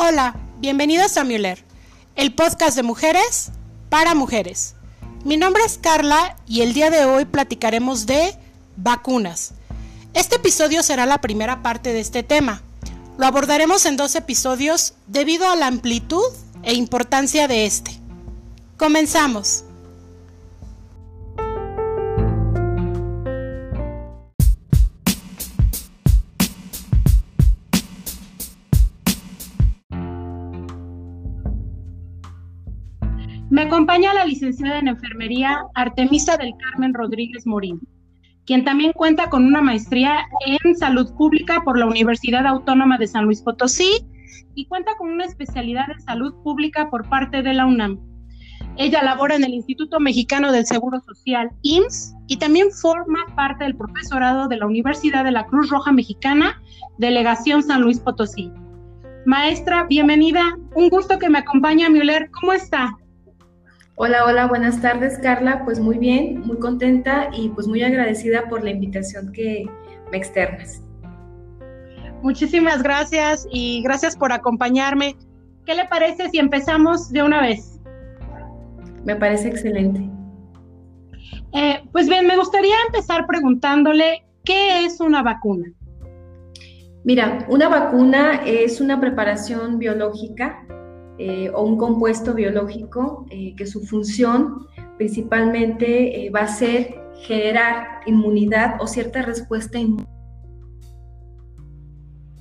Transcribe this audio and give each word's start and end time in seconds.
Hola, 0.00 0.36
bienvenidos 0.60 1.16
a 1.16 1.24
Müller, 1.24 1.64
el 2.14 2.32
podcast 2.32 2.76
de 2.76 2.84
mujeres 2.84 3.50
para 3.88 4.14
mujeres. 4.14 4.76
Mi 5.24 5.36
nombre 5.36 5.64
es 5.66 5.76
Carla 5.76 6.36
y 6.46 6.60
el 6.60 6.72
día 6.72 6.88
de 6.88 7.04
hoy 7.04 7.24
platicaremos 7.24 8.06
de 8.06 8.32
vacunas. 8.76 9.54
Este 10.14 10.36
episodio 10.36 10.84
será 10.84 11.04
la 11.04 11.20
primera 11.20 11.64
parte 11.64 11.92
de 11.92 11.98
este 11.98 12.22
tema. 12.22 12.62
Lo 13.18 13.26
abordaremos 13.26 13.86
en 13.86 13.96
dos 13.96 14.14
episodios 14.14 14.94
debido 15.08 15.50
a 15.50 15.56
la 15.56 15.66
amplitud 15.66 16.32
e 16.62 16.74
importancia 16.74 17.48
de 17.48 17.66
este. 17.66 17.90
Comenzamos. 18.76 19.64
Acompaña 33.68 34.14
la 34.14 34.24
licenciada 34.24 34.78
en 34.78 34.88
enfermería 34.88 35.60
Artemisa 35.74 36.38
del 36.38 36.54
Carmen 36.56 36.94
Rodríguez 36.94 37.46
Morín, 37.46 37.78
quien 38.46 38.64
también 38.64 38.94
cuenta 38.94 39.28
con 39.28 39.44
una 39.44 39.60
maestría 39.60 40.26
en 40.46 40.74
salud 40.74 41.14
pública 41.18 41.60
por 41.62 41.78
la 41.78 41.84
Universidad 41.84 42.46
Autónoma 42.46 42.96
de 42.96 43.06
San 43.06 43.26
Luis 43.26 43.42
Potosí 43.42 44.06
y 44.54 44.64
cuenta 44.64 44.96
con 44.96 45.10
una 45.10 45.26
especialidad 45.26 45.90
en 45.90 46.00
salud 46.00 46.32
pública 46.42 46.88
por 46.88 47.06
parte 47.10 47.42
de 47.42 47.52
la 47.52 47.66
UNAM. 47.66 48.00
Ella 48.78 49.02
labora 49.02 49.36
en 49.36 49.44
el 49.44 49.52
Instituto 49.52 50.00
Mexicano 50.00 50.50
del 50.50 50.64
Seguro 50.64 51.00
Social, 51.00 51.50
IMSS, 51.60 52.14
y 52.26 52.38
también 52.38 52.70
forma 52.70 53.18
parte 53.36 53.64
del 53.64 53.76
profesorado 53.76 54.48
de 54.48 54.56
la 54.56 54.64
Universidad 54.64 55.24
de 55.24 55.32
la 55.32 55.44
Cruz 55.44 55.68
Roja 55.68 55.92
Mexicana, 55.92 56.58
Delegación 56.96 57.62
San 57.62 57.82
Luis 57.82 58.00
Potosí. 58.00 58.50
Maestra, 59.26 59.84
bienvenida. 59.84 60.56
Un 60.74 60.88
gusto 60.88 61.18
que 61.18 61.28
me 61.28 61.40
acompañe, 61.40 61.90
Müller. 61.90 62.30
¿Cómo 62.30 62.54
está? 62.54 62.96
Hola, 64.00 64.26
hola, 64.26 64.46
buenas 64.46 64.80
tardes 64.80 65.18
Carla. 65.18 65.64
Pues 65.64 65.80
muy 65.80 65.98
bien, 65.98 66.42
muy 66.46 66.56
contenta 66.60 67.30
y 67.32 67.48
pues 67.48 67.66
muy 67.66 67.82
agradecida 67.82 68.48
por 68.48 68.62
la 68.62 68.70
invitación 68.70 69.32
que 69.32 69.66
me 70.12 70.16
externas. 70.16 70.80
Muchísimas 72.22 72.80
gracias 72.80 73.48
y 73.50 73.82
gracias 73.82 74.16
por 74.16 74.30
acompañarme. 74.32 75.16
¿Qué 75.66 75.74
le 75.74 75.84
parece 75.86 76.28
si 76.30 76.38
empezamos 76.38 77.10
de 77.10 77.24
una 77.24 77.42
vez? 77.42 77.80
Me 79.04 79.16
parece 79.16 79.48
excelente. 79.48 80.08
Eh, 81.52 81.82
pues 81.90 82.08
bien, 82.08 82.24
me 82.28 82.36
gustaría 82.36 82.76
empezar 82.86 83.26
preguntándole, 83.26 84.24
¿qué 84.44 84.84
es 84.84 85.00
una 85.00 85.24
vacuna? 85.24 85.72
Mira, 87.02 87.44
una 87.48 87.68
vacuna 87.68 88.42
es 88.46 88.80
una 88.80 89.00
preparación 89.00 89.80
biológica 89.80 90.64
eh, 91.20 91.50
o 91.52 91.64
un 91.64 91.76
compuesto 91.76 92.32
biológico 92.32 93.26
eh, 93.30 93.52
que 93.56 93.66
su 93.66 93.80
función 93.80 94.68
principalmente 94.98 96.26
eh, 96.26 96.30
va 96.30 96.42
a 96.42 96.46
ser 96.46 96.94
generar 97.22 98.02
inmunidad 98.06 98.76
o 98.80 98.86
cierta 98.86 99.22
respuesta 99.22 99.80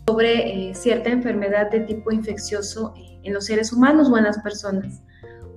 sobre 0.07 0.75
cierta 0.75 1.09
enfermedad 1.09 1.71
de 1.71 1.79
tipo 1.81 2.11
infeccioso 2.11 2.93
en 3.23 3.33
los 3.33 3.45
seres 3.45 3.73
humanos 3.73 4.09
o 4.11 4.17
en 4.17 4.25
las 4.25 4.37
personas. 4.39 5.01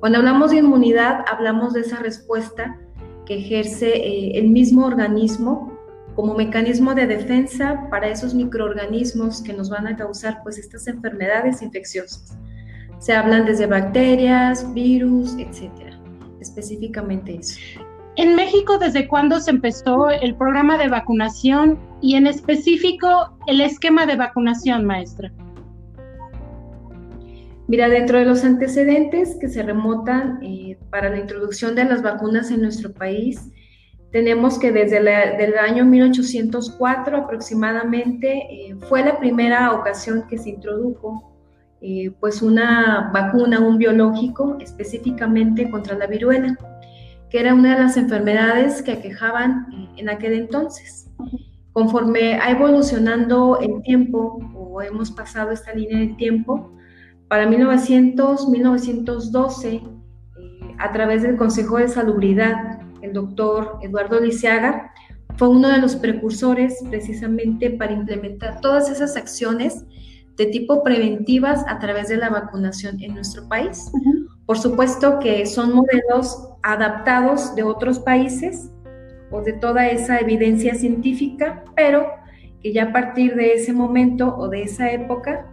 Cuando 0.00 0.16
hablamos 0.16 0.50
de 0.50 0.56
inmunidad, 0.56 1.22
hablamos 1.30 1.74
de 1.74 1.82
esa 1.82 1.98
respuesta 1.98 2.80
que 3.26 3.36
ejerce 3.36 4.38
el 4.38 4.48
mismo 4.48 4.86
organismo 4.86 5.78
como 6.16 6.34
mecanismo 6.34 6.94
de 6.94 7.06
defensa 7.06 7.86
para 7.90 8.08
esos 8.08 8.32
microorganismos 8.32 9.42
que 9.42 9.52
nos 9.52 9.68
van 9.68 9.86
a 9.86 9.96
causar 9.96 10.40
pues 10.42 10.56
estas 10.56 10.86
enfermedades 10.86 11.60
infecciosas. 11.60 12.34
Se 13.00 13.12
hablan 13.12 13.46
desde 13.46 13.66
bacterias, 13.66 14.72
virus, 14.72 15.34
etcétera. 15.38 15.98
Específicamente 16.40 17.36
eso. 17.36 17.58
En 18.16 18.36
México, 18.36 18.76
¿desde 18.78 19.08
cuándo 19.08 19.40
se 19.40 19.50
empezó 19.50 20.10
el 20.10 20.34
programa 20.34 20.76
de 20.76 20.88
vacunación 20.88 21.78
y 22.02 22.16
en 22.16 22.26
específico 22.26 23.36
el 23.46 23.60
esquema 23.62 24.04
de 24.04 24.16
vacunación, 24.16 24.84
maestra? 24.84 25.32
Mira, 27.68 27.88
dentro 27.88 28.18
de 28.18 28.26
los 28.26 28.44
antecedentes 28.44 29.36
que 29.40 29.48
se 29.48 29.62
remontan 29.62 30.40
eh, 30.42 30.76
para 30.90 31.08
la 31.08 31.18
introducción 31.18 31.74
de 31.74 31.84
las 31.84 32.02
vacunas 32.02 32.50
en 32.50 32.62
nuestro 32.62 32.92
país, 32.92 33.50
tenemos 34.10 34.58
que 34.58 34.72
desde 34.72 34.98
el 34.98 35.58
año 35.58 35.86
1804 35.86 37.16
aproximadamente 37.16 38.38
eh, 38.50 38.76
fue 38.88 39.04
la 39.04 39.18
primera 39.18 39.72
ocasión 39.72 40.26
que 40.28 40.36
se 40.36 40.50
introdujo 40.50 41.29
eh, 41.82 42.10
pues 42.20 42.42
una 42.42 43.10
vacuna, 43.12 43.60
un 43.60 43.78
biológico 43.78 44.58
específicamente 44.60 45.70
contra 45.70 45.96
la 45.96 46.06
viruela, 46.06 46.58
que 47.30 47.40
era 47.40 47.54
una 47.54 47.74
de 47.74 47.82
las 47.82 47.96
enfermedades 47.96 48.82
que 48.82 48.92
aquejaban 48.92 49.66
eh, 49.72 49.88
en 49.96 50.10
aquel 50.10 50.34
entonces. 50.34 51.10
Conforme 51.72 52.34
ha 52.34 52.50
evolucionando 52.50 53.58
el 53.60 53.80
tiempo 53.82 54.38
o 54.54 54.82
hemos 54.82 55.10
pasado 55.10 55.52
esta 55.52 55.72
línea 55.72 55.98
de 56.00 56.14
tiempo, 56.14 56.70
para 57.28 57.46
1900, 57.46 58.48
1912, 58.48 59.74
eh, 59.76 59.82
a 60.78 60.92
través 60.92 61.22
del 61.22 61.36
Consejo 61.36 61.78
de 61.78 61.88
Salubridad, 61.88 62.80
el 63.00 63.14
doctor 63.14 63.78
Eduardo 63.80 64.20
Lisiaga 64.20 64.92
fue 65.36 65.48
uno 65.48 65.68
de 65.68 65.78
los 65.78 65.96
precursores 65.96 66.78
precisamente 66.90 67.70
para 67.70 67.92
implementar 67.92 68.60
todas 68.60 68.90
esas 68.90 69.16
acciones 69.16 69.86
de 70.40 70.46
tipo 70.46 70.82
preventivas 70.82 71.66
a 71.68 71.78
través 71.78 72.08
de 72.08 72.16
la 72.16 72.30
vacunación 72.30 72.96
en 73.02 73.12
nuestro 73.12 73.46
país. 73.46 73.92
Por 74.46 74.56
supuesto 74.56 75.18
que 75.18 75.44
son 75.44 75.74
modelos 75.74 76.48
adaptados 76.62 77.54
de 77.54 77.62
otros 77.62 77.98
países 77.98 78.70
o 79.30 79.42
de 79.42 79.52
toda 79.52 79.86
esa 79.88 80.18
evidencia 80.18 80.74
científica, 80.74 81.62
pero 81.76 82.06
que 82.62 82.72
ya 82.72 82.84
a 82.84 82.92
partir 82.92 83.36
de 83.36 83.52
ese 83.52 83.74
momento 83.74 84.34
o 84.34 84.48
de 84.48 84.62
esa 84.62 84.90
época 84.90 85.46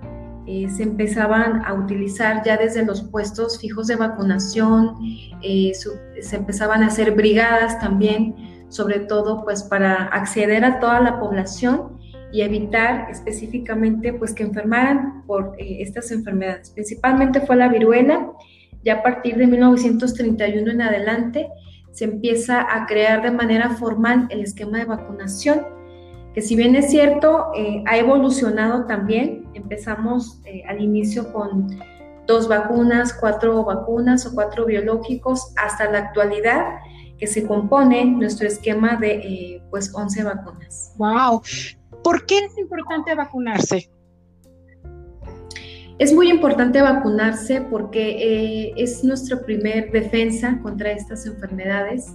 eh, 0.45 0.69
se 0.69 0.83
empezaban 0.83 1.65
a 1.65 1.73
utilizar 1.73 2.41
ya 2.45 2.55
desde 2.55 2.85
los 2.85 3.01
puestos 3.01 3.59
fijos 3.59 3.87
de 3.87 3.97
vacunación, 3.97 4.95
eh, 5.41 5.73
se 6.21 6.35
empezaban 6.37 6.81
a 6.81 6.87
hacer 6.87 7.11
brigadas 7.11 7.77
también, 7.81 8.35
sobre 8.69 8.99
todo 9.01 9.43
pues 9.43 9.63
para 9.63 10.05
acceder 10.05 10.63
a 10.63 10.79
toda 10.79 11.01
la 11.01 11.19
población 11.19 11.96
y 12.31 12.41
evitar 12.41 13.09
específicamente 13.09 14.13
pues 14.13 14.33
que 14.33 14.43
enfermaran 14.43 15.23
por 15.25 15.55
eh, 15.57 15.81
estas 15.81 16.11
enfermedades. 16.11 16.71
Principalmente 16.71 17.41
fue 17.41 17.55
la 17.55 17.69
viruela, 17.69 18.31
ya 18.83 18.95
a 18.95 19.03
partir 19.03 19.37
de 19.37 19.47
1931 19.47 20.71
en 20.71 20.81
adelante 20.81 21.47
se 21.91 22.05
empieza 22.05 22.61
a 22.61 22.85
crear 22.85 23.23
de 23.23 23.31
manera 23.31 23.71
formal 23.71 24.27
el 24.29 24.41
esquema 24.41 24.77
de 24.77 24.85
vacunación, 24.85 25.65
que 26.33 26.41
si 26.41 26.55
bien 26.55 26.75
es 26.75 26.91
cierto, 26.91 27.47
eh, 27.55 27.83
ha 27.87 27.97
evolucionado 27.97 28.85
también. 28.85 29.49
Empezamos 29.55 30.39
eh, 30.45 30.61
al 30.67 30.79
inicio 30.79 31.33
con 31.33 31.67
dos 32.27 32.47
vacunas, 32.47 33.13
cuatro 33.19 33.63
vacunas 33.63 34.27
o 34.27 34.35
cuatro 34.35 34.65
biológicos, 34.65 35.53
hasta 35.55 35.89
la 35.89 35.99
actualidad 35.99 36.79
que 37.17 37.25
se 37.25 37.47
compone 37.47 38.05
nuestro 38.05 38.47
esquema 38.47 38.97
de 38.97 39.63
pues 39.71 39.91
11 39.95 40.23
vacunas. 40.23 40.93
¡Wow! 40.97 41.41
¿Por 42.03 42.25
qué 42.25 42.39
es 42.39 42.57
importante 42.57 43.15
vacunarse? 43.15 43.89
Es 45.99 46.13
muy 46.13 46.29
importante 46.29 46.79
vacunarse 46.79 47.61
porque 47.61 48.67
eh, 48.67 48.73
es 48.77 49.03
nuestra 49.03 49.41
primer 49.41 49.91
defensa 49.91 50.59
contra 50.61 50.91
estas 50.91 51.25
enfermedades. 51.25 52.13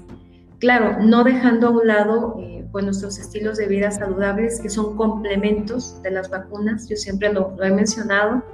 Claro, 0.60 0.98
no 1.00 1.24
dejando 1.24 1.66
a 1.66 1.70
un 1.70 1.88
lado 1.88 2.36
eh, 2.38 2.64
pues 2.70 2.84
nuestros 2.84 3.18
estilos 3.18 3.58
de 3.58 3.66
vida 3.66 3.90
saludables 3.90 4.60
que 4.60 4.70
son 4.70 4.96
complementos 4.96 6.00
de 6.02 6.12
las 6.12 6.30
vacunas, 6.30 6.88
yo 6.88 6.96
siempre 6.96 7.32
lo, 7.32 7.56
he 7.60 7.72
mencionado, 7.72 8.44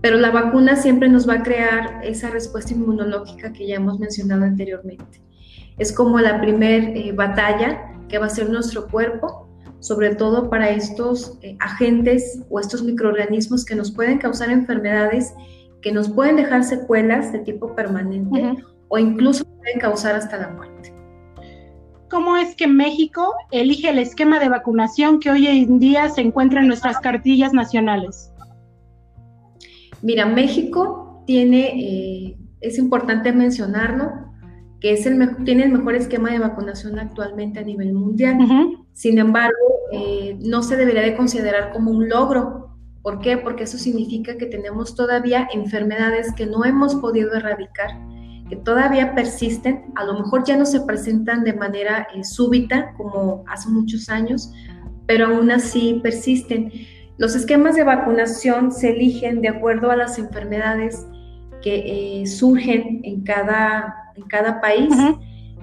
pero 0.00 0.18
la 0.18 0.30
vacuna 0.30 0.76
siempre 0.76 1.08
nos 1.08 1.28
va 1.28 1.34
a 1.34 1.42
crear 1.42 2.04
esa 2.04 2.30
respuesta 2.30 2.72
inmunológica 2.72 3.52
que 3.52 3.66
ya 3.66 3.74
hemos 3.74 3.98
mencionado 3.98 4.44
anteriormente. 4.44 5.20
Es 5.78 5.92
como 5.92 6.20
la 6.20 6.40
primer 6.40 6.96
eh, 6.96 7.10
batalla 7.10 7.92
que 8.08 8.18
va 8.18 8.26
a 8.26 8.30
ser 8.30 8.48
nuestro 8.48 8.86
cuerpo 8.86 9.49
sobre 9.80 10.14
todo 10.14 10.48
para 10.48 10.70
estos 10.70 11.38
eh, 11.42 11.56
agentes 11.58 12.40
o 12.50 12.60
estos 12.60 12.82
microorganismos 12.82 13.64
que 13.64 13.74
nos 13.74 13.90
pueden 13.90 14.18
causar 14.18 14.50
enfermedades, 14.50 15.34
que 15.82 15.92
nos 15.92 16.08
pueden 16.08 16.36
dejar 16.36 16.64
secuelas 16.64 17.32
de 17.32 17.40
tipo 17.40 17.74
permanente 17.74 18.62
o 18.88 18.98
incluso 18.98 19.44
pueden 19.44 19.80
causar 19.80 20.14
hasta 20.14 20.36
la 20.36 20.48
muerte. 20.48 20.94
¿Cómo 22.10 22.36
es 22.36 22.56
que 22.56 22.66
México 22.66 23.32
elige 23.52 23.88
el 23.88 23.98
esquema 23.98 24.40
de 24.40 24.48
vacunación 24.48 25.20
que 25.20 25.30
hoy 25.30 25.46
en 25.46 25.78
día 25.78 26.08
se 26.08 26.20
encuentra 26.20 26.60
en 26.60 26.66
nuestras 26.66 26.98
cartillas 26.98 27.52
nacionales? 27.52 28.32
Mira, 30.02 30.26
México 30.26 31.22
tiene, 31.26 31.68
eh, 31.78 32.36
es 32.60 32.78
importante 32.78 33.32
mencionarlo, 33.32 34.29
que 34.80 34.92
es 34.92 35.06
el, 35.06 35.44
tiene 35.44 35.64
el 35.64 35.72
mejor 35.72 35.94
esquema 35.94 36.30
de 36.30 36.38
vacunación 36.38 36.98
actualmente 36.98 37.60
a 37.60 37.62
nivel 37.62 37.92
mundial. 37.92 38.38
Sin 38.92 39.18
embargo, 39.18 39.56
eh, 39.92 40.38
no 40.40 40.62
se 40.62 40.76
debería 40.76 41.02
de 41.02 41.16
considerar 41.16 41.72
como 41.72 41.90
un 41.90 42.08
logro 42.08 42.70
¿Por 43.02 43.20
qué? 43.20 43.38
Porque 43.38 43.64
eso 43.64 43.78
significa 43.78 44.36
que 44.36 44.46
tenemos 44.46 44.94
todavía 44.94 45.48
enfermedades 45.54 46.34
que 46.34 46.46
no 46.46 46.64
hemos 46.64 46.96
podido 46.96 47.34
erradicar, 47.34 47.90
que 48.48 48.56
todavía 48.56 49.14
persisten, 49.14 49.86
a 49.96 50.04
lo 50.04 50.14
mejor 50.14 50.44
ya 50.44 50.56
no 50.56 50.66
se 50.66 50.80
presentan 50.80 51.44
de 51.44 51.54
manera 51.54 52.08
eh, 52.14 52.24
súbita 52.24 52.92
como 52.98 53.44
hace 53.48 53.70
muchos 53.70 54.10
años, 54.10 54.52
pero 55.06 55.28
aún 55.28 55.50
así 55.50 56.00
persisten. 56.02 56.70
Los 57.16 57.34
esquemas 57.34 57.74
de 57.74 57.84
vacunación 57.84 58.70
se 58.70 58.90
eligen 58.90 59.40
de 59.40 59.48
acuerdo 59.48 59.90
a 59.90 59.96
las 59.96 60.18
enfermedades 60.18 61.06
que 61.62 62.20
eh, 62.22 62.26
surgen 62.26 63.00
en 63.02 63.22
cada, 63.22 64.09
en 64.20 64.28
cada 64.28 64.60
país. 64.60 64.94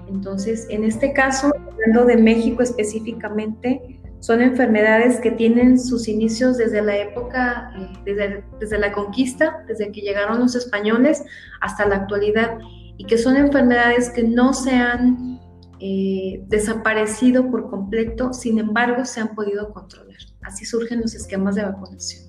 Entonces, 0.08 0.66
en 0.70 0.84
este 0.84 1.12
caso, 1.12 1.52
hablando 1.54 2.06
de 2.06 2.16
México 2.16 2.62
específicamente, 2.62 4.00
son 4.20 4.42
enfermedades 4.42 5.20
que 5.20 5.30
tienen 5.30 5.78
sus 5.78 6.08
inicios 6.08 6.56
desde 6.56 6.82
la 6.82 6.96
época, 6.96 7.72
eh, 8.04 8.42
desde, 8.58 8.78
la 8.78 8.92
conquista, 8.92 9.64
desde 9.68 9.92
que 9.92 10.00
llegaron 10.00 10.40
los 10.40 10.56
españoles 10.56 11.24
hasta 11.60 11.86
la 11.86 11.96
actualidad, 11.96 12.58
y 12.96 13.04
que 13.04 13.16
son 13.16 13.36
enfermedades 13.36 14.10
que 14.10 14.24
no 14.24 14.54
se 14.54 14.72
han 14.72 15.38
eh, 15.78 16.42
desaparecido 16.48 17.48
por 17.48 17.70
completo, 17.70 18.32
sin 18.32 18.58
embargo, 18.58 19.04
se 19.04 19.20
han 19.20 19.36
podido 19.36 19.72
controlar. 19.72 20.18
Así 20.42 20.64
surgen 20.64 21.00
los 21.00 21.14
esquemas 21.14 21.54
de 21.54 21.62
vacunación. 21.62 22.24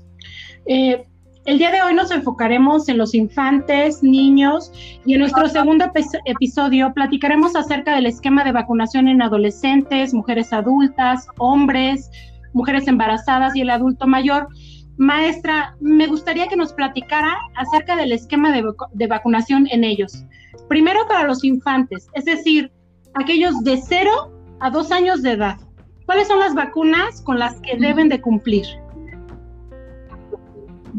Eh, 0.68 1.08
el 1.50 1.58
día 1.58 1.72
de 1.72 1.82
hoy 1.82 1.96
nos 1.96 2.12
enfocaremos 2.12 2.88
en 2.90 3.00
los 3.00 3.16
infantes, 3.16 4.04
niños 4.04 4.72
y 5.04 5.16
en 5.16 5.22
nuestro 5.22 5.50
segundo 5.50 5.84
episodio 6.26 6.94
platicaremos 6.94 7.56
acerca 7.56 7.96
del 7.96 8.06
esquema 8.06 8.44
de 8.44 8.52
vacunación 8.52 9.08
en 9.08 9.20
adolescentes, 9.20 10.14
mujeres 10.14 10.54
adultas, 10.54 11.26
hombres, 11.40 12.12
mujeres 12.54 12.88
embarazadas 12.88 13.56
y 13.56 13.62
el 13.62 13.72
adulto 13.72 14.06
mayor. 14.06 14.48
Maestra, 14.98 15.76
me 15.80 16.06
gustaría 16.06 16.46
que 16.48 16.56
nos 16.56 16.72
platicara 16.72 17.36
acerca 17.56 17.96
del 17.96 18.12
esquema 18.12 18.52
de, 18.52 18.64
de 18.94 19.08
vacunación 19.08 19.68
en 19.72 19.84
ellos. 19.84 20.24
Primero 20.68 21.00
para 21.08 21.24
los 21.24 21.44
infantes, 21.44 22.10
es 22.14 22.26
decir, 22.26 22.72
aquellos 23.16 23.64
de 23.64 23.82
0 23.82 24.12
a 24.60 24.70
2 24.70 24.92
años 24.92 25.24
de 25.24 25.32
edad. 25.32 25.58
¿Cuáles 26.06 26.28
son 26.28 26.42
las 26.42 26.54
vacunas 26.54 27.24
con 27.24 27.40
las 27.40 27.60
que 27.62 27.76
deben 27.76 28.08
de 28.08 28.22
cumplir? 28.22 28.68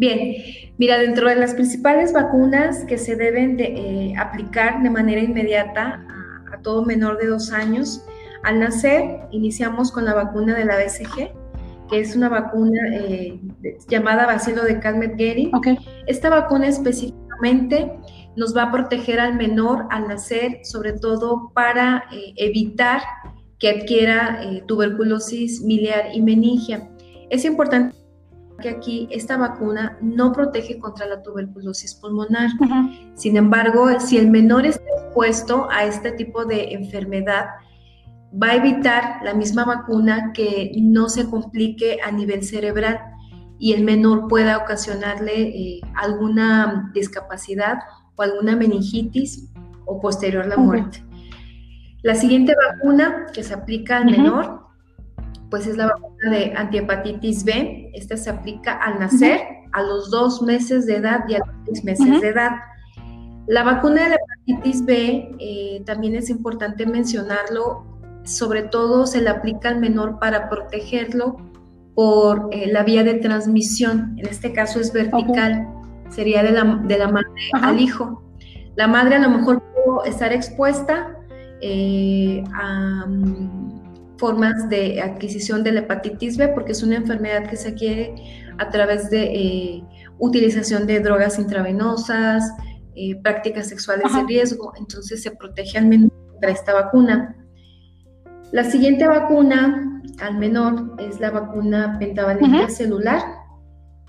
Bien, 0.01 0.35
mira, 0.79 0.97
dentro 0.97 1.29
de 1.29 1.37
las 1.37 1.53
principales 1.53 2.15
vacunas 2.15 2.87
que 2.87 2.97
se 2.97 3.17
deben 3.17 3.59
de 3.59 3.65
eh, 3.65 4.15
aplicar 4.17 4.83
de 4.83 4.89
manera 4.89 5.21
inmediata 5.21 6.03
a, 6.55 6.63
todo 6.63 6.87
menor 6.87 7.19
de 7.19 7.27
dos 7.27 7.53
años, 7.53 8.03
al 8.43 8.61
nacer 8.61 9.21
iniciamos 9.31 9.93
con 9.93 10.07
la 10.07 10.15
vacuna 10.15 10.57
de 10.57 10.65
la 10.65 10.79
BCG, 10.79 11.33
que 11.91 12.01
es 12.01 12.17
una 12.17 12.31
vacuna 12.31 12.81
eh, 12.95 13.39
llamada 13.89 14.25
bacilo 14.25 14.65
de 14.65 14.81
Calmet-Guerin. 14.81 15.51
Esta 16.07 16.31
vacuna 16.31 16.69
específicamente 16.69 17.93
nos 18.37 18.57
va 18.57 18.63
a 18.65 18.73
proteger 18.73 19.21
al 19.21 19.35
menor 19.35 19.85
al 19.91 20.09
nacer, 20.09 20.61
sobre 20.63 20.95
todo 20.95 21.51
para 21.53 22.05
eh, 22.11 22.33
evitar 22.37 23.03
que 23.59 23.69
adquiera 23.69 24.41
tuberculosis 24.67 25.61
miliar 25.61 26.07
y 26.15 26.23
meningia. 26.23 26.89
Es 27.29 27.45
importante 27.45 28.00
que 28.61 28.69
aquí 28.69 29.09
esta 29.11 29.37
vacuna 29.37 29.99
no 30.01 30.33
protege 30.33 30.79
contra 30.79 31.07
la 31.07 31.23
tuberculosis 31.23 31.95
pulmonar. 31.95 32.51
Sin 33.15 33.37
embargo, 33.37 33.99
si 33.99 34.19
el 34.19 34.31
menor 34.31 34.67
está 34.67 34.85
expuesto 35.03 35.69
a 35.71 35.85
este 35.85 36.13
tipo 36.13 36.45
de 36.45 36.73
enfermedad, 36.73 37.47
va 38.41 38.49
a 38.49 38.57
evitar 38.57 39.21
la 39.25 39.35
misma 39.35 39.65
vacuna 39.65 40.33
que 40.33 40.73
no 40.77 41.09
se 41.09 41.29
complique 41.29 41.99
a 42.05 42.13
nivel 42.13 42.45
cerebral 42.45 43.01
y 43.59 43.73
el 43.73 43.85
menor 43.85 44.29
pueda 44.29 44.57
ocasionarle 44.59 45.43
eh, 45.43 45.81
alguna 45.95 46.91
discapacidad 46.95 47.79
o 48.17 48.23
alguna 48.23 48.57
meningitis 48.57 49.51
o 49.85 50.01
posterior 50.01 50.47
la 50.47 50.57
muerte. 50.57 51.05
La 52.03 52.15
siguiente 52.15 52.55
vacuna 52.55 53.27
que 53.35 53.43
se 53.43 53.53
aplica 53.53 53.99
al 53.99 54.07
menor 54.07 54.70
pues 55.51 55.67
es 55.67 55.77
la 55.77 55.87
vacuna 55.87 56.31
de 56.31 56.55
antihepatitis 56.57 57.45
B. 57.45 57.91
Esta 57.95 58.17
se 58.17 58.31
aplica 58.31 58.75
al 58.75 59.01
nacer, 59.01 59.41
a 59.73 59.83
los 59.83 60.11
dos 60.11 60.43
meses 60.43 60.87
de 60.87 60.97
edad 60.97 61.25
y 61.29 61.35
a 61.35 61.39
los 61.39 61.49
seis 61.67 61.85
meses 61.85 62.21
de 62.21 62.29
edad. 62.29 62.53
La 63.47 63.65
vacuna 63.65 64.05
de 64.05 64.11
la 64.11 64.17
hepatitis 64.17 64.85
B 64.85 65.37
eh, 65.39 65.83
también 65.85 66.15
es 66.15 66.31
importante 66.31 66.87
mencionarlo, 66.87 67.85
sobre 68.23 68.63
todo 68.63 69.07
se 69.07 69.21
le 69.21 69.31
aplica 69.31 69.69
al 69.69 69.81
menor 69.81 70.19
para 70.21 70.49
protegerlo 70.49 71.37
por 71.95 72.49
eh, 72.53 72.71
la 72.71 72.85
vía 72.85 73.03
de 73.03 73.15
transmisión, 73.15 74.15
en 74.19 74.27
este 74.29 74.53
caso 74.53 74.79
es 74.79 74.93
vertical, 74.93 75.67
sería 76.09 76.43
de 76.43 76.53
la, 76.53 76.81
de 76.85 76.99
la 76.99 77.09
madre 77.09 77.29
al 77.61 77.81
hijo. 77.81 78.23
La 78.77 78.87
madre 78.87 79.17
a 79.17 79.19
lo 79.19 79.31
mejor 79.31 79.63
puede 79.85 80.11
estar 80.11 80.33
expuesta 80.33 81.19
eh, 81.61 82.45
a 82.55 83.05
formas 84.21 84.69
de 84.69 85.01
adquisición 85.01 85.65
de 85.65 85.73
la 85.73 85.81
hepatitis 85.81 86.37
B, 86.37 86.49
porque 86.49 86.73
es 86.73 86.83
una 86.83 86.97
enfermedad 86.97 87.49
que 87.49 87.57
se 87.57 87.71
adquiere 87.71 88.15
a 88.59 88.69
través 88.69 89.09
de 89.09 89.23
eh, 89.23 89.85
utilización 90.19 90.87
de 90.87 91.01
drogas 91.01 91.39
intravenosas, 91.39 92.45
eh, 92.95 93.17
prácticas 93.23 93.69
sexuales 93.69 94.15
de 94.15 94.23
riesgo, 94.25 94.73
entonces 94.79 95.23
se 95.23 95.31
protege 95.31 95.79
al 95.79 95.87
menor 95.87 96.13
contra 96.31 96.51
esta 96.51 96.75
vacuna. 96.75 97.35
La 98.53 98.65
siguiente 98.65 99.09
vacuna 99.09 100.03
al 100.21 100.39
menor 100.39 100.97
es 100.99 101.19
la 101.19 101.31
vacuna 101.31 101.97
pentavalente 101.99 102.69
celular, 102.69 103.23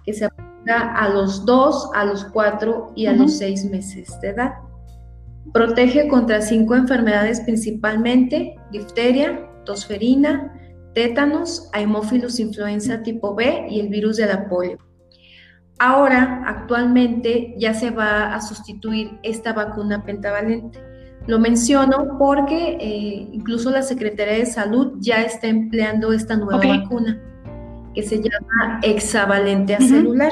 que 0.04 0.14
se 0.14 0.26
aplica 0.26 0.94
a 0.94 1.08
los 1.10 1.46
2, 1.46 1.92
a 1.96 2.04
los 2.04 2.26
4 2.26 2.94
y 2.96 3.06
a 3.06 3.14
los 3.14 3.38
6 3.38 3.66
meses 3.72 4.20
de 4.22 4.30
edad. 4.30 4.52
Protege 5.54 6.08
contra 6.08 6.42
cinco 6.42 6.76
enfermedades 6.76 7.42
principalmente, 7.42 8.56
difteria, 8.72 9.51
tosferina, 9.66 10.54
tétanos, 10.94 11.70
haemófilos 11.74 12.40
influenza 12.40 13.04
tipo 13.04 13.36
B 13.36 13.68
y 13.70 13.80
el 13.80 13.90
virus 13.90 14.18
de 14.18 14.28
la 14.28 14.48
polio. 14.48 14.78
Ahora, 15.80 16.44
actualmente, 16.46 17.56
ya 17.58 17.74
se 17.74 17.90
va 17.90 18.36
a 18.36 18.42
sustituir 18.42 19.18
esta 19.24 19.54
vacuna 19.54 20.04
pentavalente. 20.06 20.80
Lo 21.28 21.40
menciono 21.40 22.18
porque 22.20 22.78
eh, 22.80 23.30
incluso 23.32 23.72
la 23.72 23.82
Secretaría 23.82 24.36
de 24.36 24.46
Salud 24.46 24.94
ya 25.00 25.22
está 25.22 25.48
empleando 25.48 26.14
esta 26.14 26.36
nueva 26.36 26.62
vacuna 26.66 27.20
que 27.94 28.04
se 28.04 28.18
llama 28.18 28.80
hexavalente 28.84 29.76
a 29.76 29.80
celular. 29.80 30.32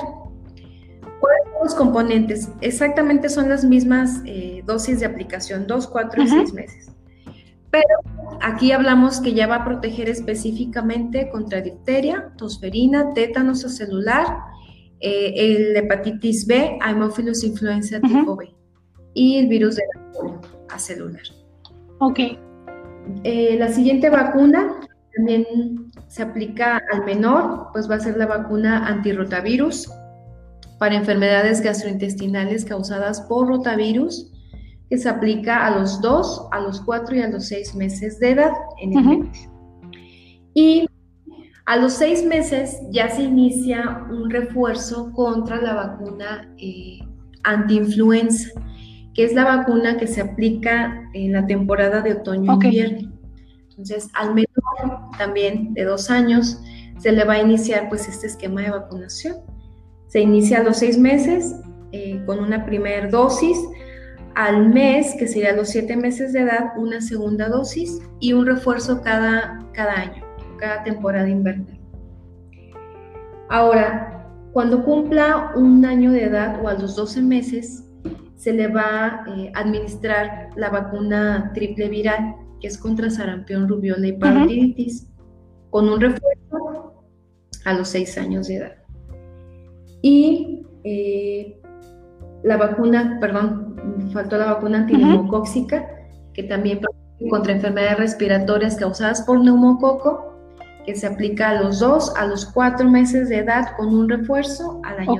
¿Cuáles 1.19 1.43
son 1.51 1.63
los 1.63 1.75
componentes? 1.75 2.49
Exactamente 2.61 3.29
son 3.29 3.49
las 3.49 3.65
mismas 3.65 4.21
eh, 4.25 4.63
dosis 4.65 4.99
de 4.99 5.05
aplicación, 5.05 5.67
2, 5.67 5.87
4 5.87 6.23
y 6.23 6.27
6 6.27 6.53
meses. 6.53 6.91
Pero 7.71 7.83
aquí 8.41 8.71
hablamos 8.71 9.19
que 9.21 9.33
ya 9.33 9.47
va 9.47 9.57
a 9.57 9.65
proteger 9.65 10.09
específicamente 10.09 11.29
contra 11.29 11.61
difteria, 11.61 12.33
tosferina, 12.37 13.13
tétanos 13.13 13.61
celular, 13.61 14.25
eh, 15.01 15.33
el 15.35 15.77
hepatitis 15.77 16.45
B, 16.45 16.77
Haemophilus 16.81 17.43
influenza 17.43 18.01
tipo 18.01 18.35
B 18.35 18.53
y 19.13 19.37
el 19.37 19.47
virus 19.47 19.75
de 19.75 19.83
la 19.93 20.11
polio 20.11 20.41
acelular. 20.69 21.21
Ok. 21.99 22.19
Eh, 23.23 23.55
la 23.57 23.69
siguiente 23.69 24.09
vacuna 24.09 24.79
también 25.15 25.91
se 26.07 26.23
aplica 26.23 26.81
al 26.91 27.05
menor, 27.05 27.67
pues 27.71 27.89
va 27.89 27.95
a 27.95 27.99
ser 27.99 28.17
la 28.17 28.25
vacuna 28.25 28.87
antirrotavirus 28.87 29.89
para 30.79 30.95
enfermedades 30.95 31.61
gastrointestinales 31.61 32.65
causadas 32.65 33.21
por 33.21 33.47
rotavirus 33.47 34.31
que 34.89 34.97
se 34.97 35.07
aplica 35.07 35.65
a 35.65 35.79
los 35.79 36.01
2, 36.01 36.47
a 36.51 36.59
los 36.61 36.81
4 36.81 37.15
y 37.15 37.21
a 37.21 37.29
los 37.29 37.47
6 37.47 37.75
meses 37.75 38.19
de 38.19 38.31
edad 38.31 38.51
en 38.81 38.97
el 38.97 39.29
Y 40.53 40.87
a 41.65 41.77
los 41.77 41.93
6 41.93 42.25
meses 42.25 42.79
ya 42.89 43.09
se 43.09 43.23
inicia 43.23 44.03
un 44.09 44.29
refuerzo 44.29 45.11
contra 45.13 45.61
la 45.61 45.75
vacuna 45.75 46.51
eh, 46.57 46.99
antiinfluenza, 47.43 48.49
que 49.13 49.25
es 49.25 49.33
la 49.33 49.43
vacuna 49.43 49.97
que 49.97 50.07
se 50.07 50.21
aplica 50.21 51.07
en 51.13 51.33
la 51.33 51.45
temporada 51.45 52.01
de 52.01 52.13
otoño-invierno. 52.13 53.11
Entonces, 53.69 54.09
al 54.15 54.33
menor 54.33 55.11
también 55.17 55.73
de 55.75 55.83
dos 55.83 56.09
años 56.09 56.59
se 56.97 57.11
le 57.11 57.23
va 57.23 57.33
a 57.33 57.41
iniciar 57.41 57.89
pues 57.89 58.09
este 58.09 58.27
esquema 58.27 58.61
de 58.61 58.71
vacunación. 58.71 59.37
Se 60.07 60.19
inicia 60.19 60.59
a 60.59 60.63
los 60.63 60.77
6 60.77 60.97
meses 60.97 61.55
eh, 61.91 62.21
con 62.25 62.39
una 62.39 62.65
primera 62.65 63.07
dosis 63.07 63.57
al 64.35 64.69
mes, 64.69 65.15
que 65.17 65.27
sería 65.27 65.55
los 65.55 65.69
siete 65.69 65.95
meses 65.95 66.33
de 66.33 66.41
edad, 66.41 66.77
una 66.77 67.01
segunda 67.01 67.49
dosis 67.49 68.01
y 68.19 68.33
un 68.33 68.45
refuerzo 68.45 69.01
cada, 69.01 69.65
cada 69.73 69.93
año, 69.93 70.23
cada 70.57 70.83
temporada 70.83 71.29
invernal. 71.29 71.79
Ahora, 73.49 74.27
cuando 74.53 74.83
cumpla 74.83 75.51
un 75.55 75.85
año 75.85 76.11
de 76.11 76.23
edad 76.23 76.63
o 76.63 76.67
a 76.67 76.73
los 76.73 76.95
12 76.95 77.21
meses, 77.21 77.85
se 78.35 78.53
le 78.53 78.67
va 78.67 79.07
a 79.07 79.25
eh, 79.35 79.51
administrar 79.53 80.49
la 80.55 80.69
vacuna 80.69 81.51
triple 81.53 81.89
viral, 81.89 82.35
que 82.61 82.67
es 82.67 82.77
contra 82.77 83.09
sarampión, 83.09 83.67
rubiola 83.67 84.07
y 84.07 84.13
parotiditis, 84.13 85.09
con 85.69 85.89
un 85.89 85.99
refuerzo 85.99 87.03
a 87.65 87.73
los 87.73 87.89
6 87.89 88.17
años 88.17 88.47
de 88.47 88.55
edad. 88.55 88.75
Y 90.01 90.65
eh, 90.83 91.58
la 92.43 92.57
vacuna, 92.57 93.17
perdón, 93.19 93.75
faltó 94.13 94.37
la 94.37 94.53
vacuna 94.53 94.79
antineumocóxica, 94.79 95.87
que 96.33 96.43
también 96.43 96.79
contra 97.29 97.53
enfermedades 97.53 97.97
respiratorias 97.97 98.77
causadas 98.77 99.21
por 99.23 99.43
neumococo, 99.43 100.35
que 100.85 100.95
se 100.95 101.07
aplica 101.07 101.49
a 101.49 101.61
los 101.61 101.79
dos 101.79 102.13
a 102.15 102.25
los 102.25 102.45
cuatro 102.45 102.89
meses 102.89 103.29
de 103.29 103.39
edad 103.39 103.75
con 103.75 103.87
un 103.89 104.07
refuerzo 104.07 104.81
al 104.83 104.99
año. 104.99 105.19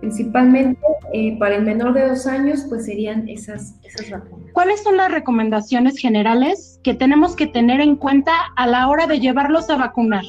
Principalmente 0.00 0.80
eh, 1.12 1.38
para 1.38 1.54
el 1.54 1.62
menor 1.62 1.94
de 1.94 2.08
dos 2.08 2.26
años, 2.26 2.66
pues 2.68 2.86
serían 2.86 3.28
esas, 3.28 3.78
esas 3.84 4.10
vacunas. 4.10 4.50
¿Cuáles 4.52 4.82
son 4.82 4.96
las 4.96 5.12
recomendaciones 5.12 5.96
generales 5.96 6.80
que 6.82 6.94
tenemos 6.94 7.36
que 7.36 7.46
tener 7.46 7.80
en 7.80 7.94
cuenta 7.94 8.32
a 8.56 8.66
la 8.66 8.88
hora 8.88 9.06
de 9.06 9.20
llevarlos 9.20 9.70
a 9.70 9.76
vacunar? 9.76 10.24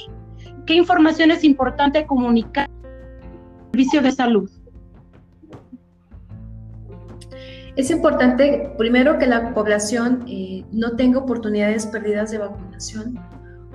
¿Qué 0.68 0.76
información 0.76 1.32
es 1.32 1.44
importante 1.44 2.06
comunicar 2.06 2.70
al 2.70 3.72
servicio 3.72 4.02
de 4.04 4.12
salud? 4.12 4.52
Es 7.76 7.90
importante, 7.90 8.72
primero, 8.78 9.18
que 9.18 9.26
la 9.26 9.52
población 9.54 10.26
eh, 10.28 10.64
no 10.72 10.96
tenga 10.96 11.20
oportunidades 11.20 11.88
perdidas 11.88 12.30
de 12.30 12.38
vacunación. 12.38 13.20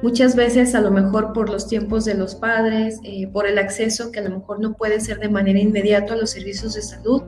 Muchas 0.02 0.36
veces, 0.36 0.76
a 0.76 0.80
lo 0.80 0.92
mejor 0.92 1.32
por 1.32 1.50
los 1.50 1.66
tiempos 1.66 2.04
de 2.04 2.14
los 2.14 2.36
padres, 2.36 3.00
eh, 3.02 3.26
por 3.26 3.48
el 3.48 3.58
acceso 3.58 4.12
que 4.12 4.20
a 4.20 4.22
lo 4.22 4.38
mejor 4.38 4.60
no 4.60 4.74
puede 4.74 5.00
ser 5.00 5.18
de 5.18 5.28
manera 5.28 5.58
inmediata 5.58 6.14
a 6.14 6.16
los 6.16 6.30
servicios 6.30 6.74
de 6.74 6.82
salud, 6.82 7.22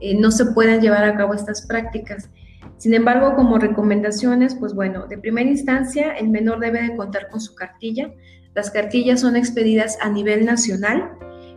eh, 0.00 0.14
no 0.14 0.30
se 0.30 0.44
puedan 0.46 0.82
llevar 0.82 1.04
a 1.04 1.16
cabo 1.16 1.32
estas 1.32 1.66
prácticas. 1.66 2.28
Sin 2.76 2.92
embargo, 2.92 3.34
como 3.34 3.58
recomendaciones, 3.58 4.54
pues 4.54 4.74
bueno, 4.74 5.06
de 5.06 5.16
primera 5.16 5.48
instancia, 5.48 6.12
el 6.12 6.28
menor 6.28 6.60
debe 6.60 6.82
de 6.82 6.94
contar 6.94 7.30
con 7.30 7.40
su 7.40 7.54
cartilla. 7.54 8.12
Las 8.54 8.70
cartillas 8.70 9.20
son 9.20 9.34
expedidas 9.34 9.96
a 10.02 10.10
nivel 10.10 10.44
nacional, 10.44 11.12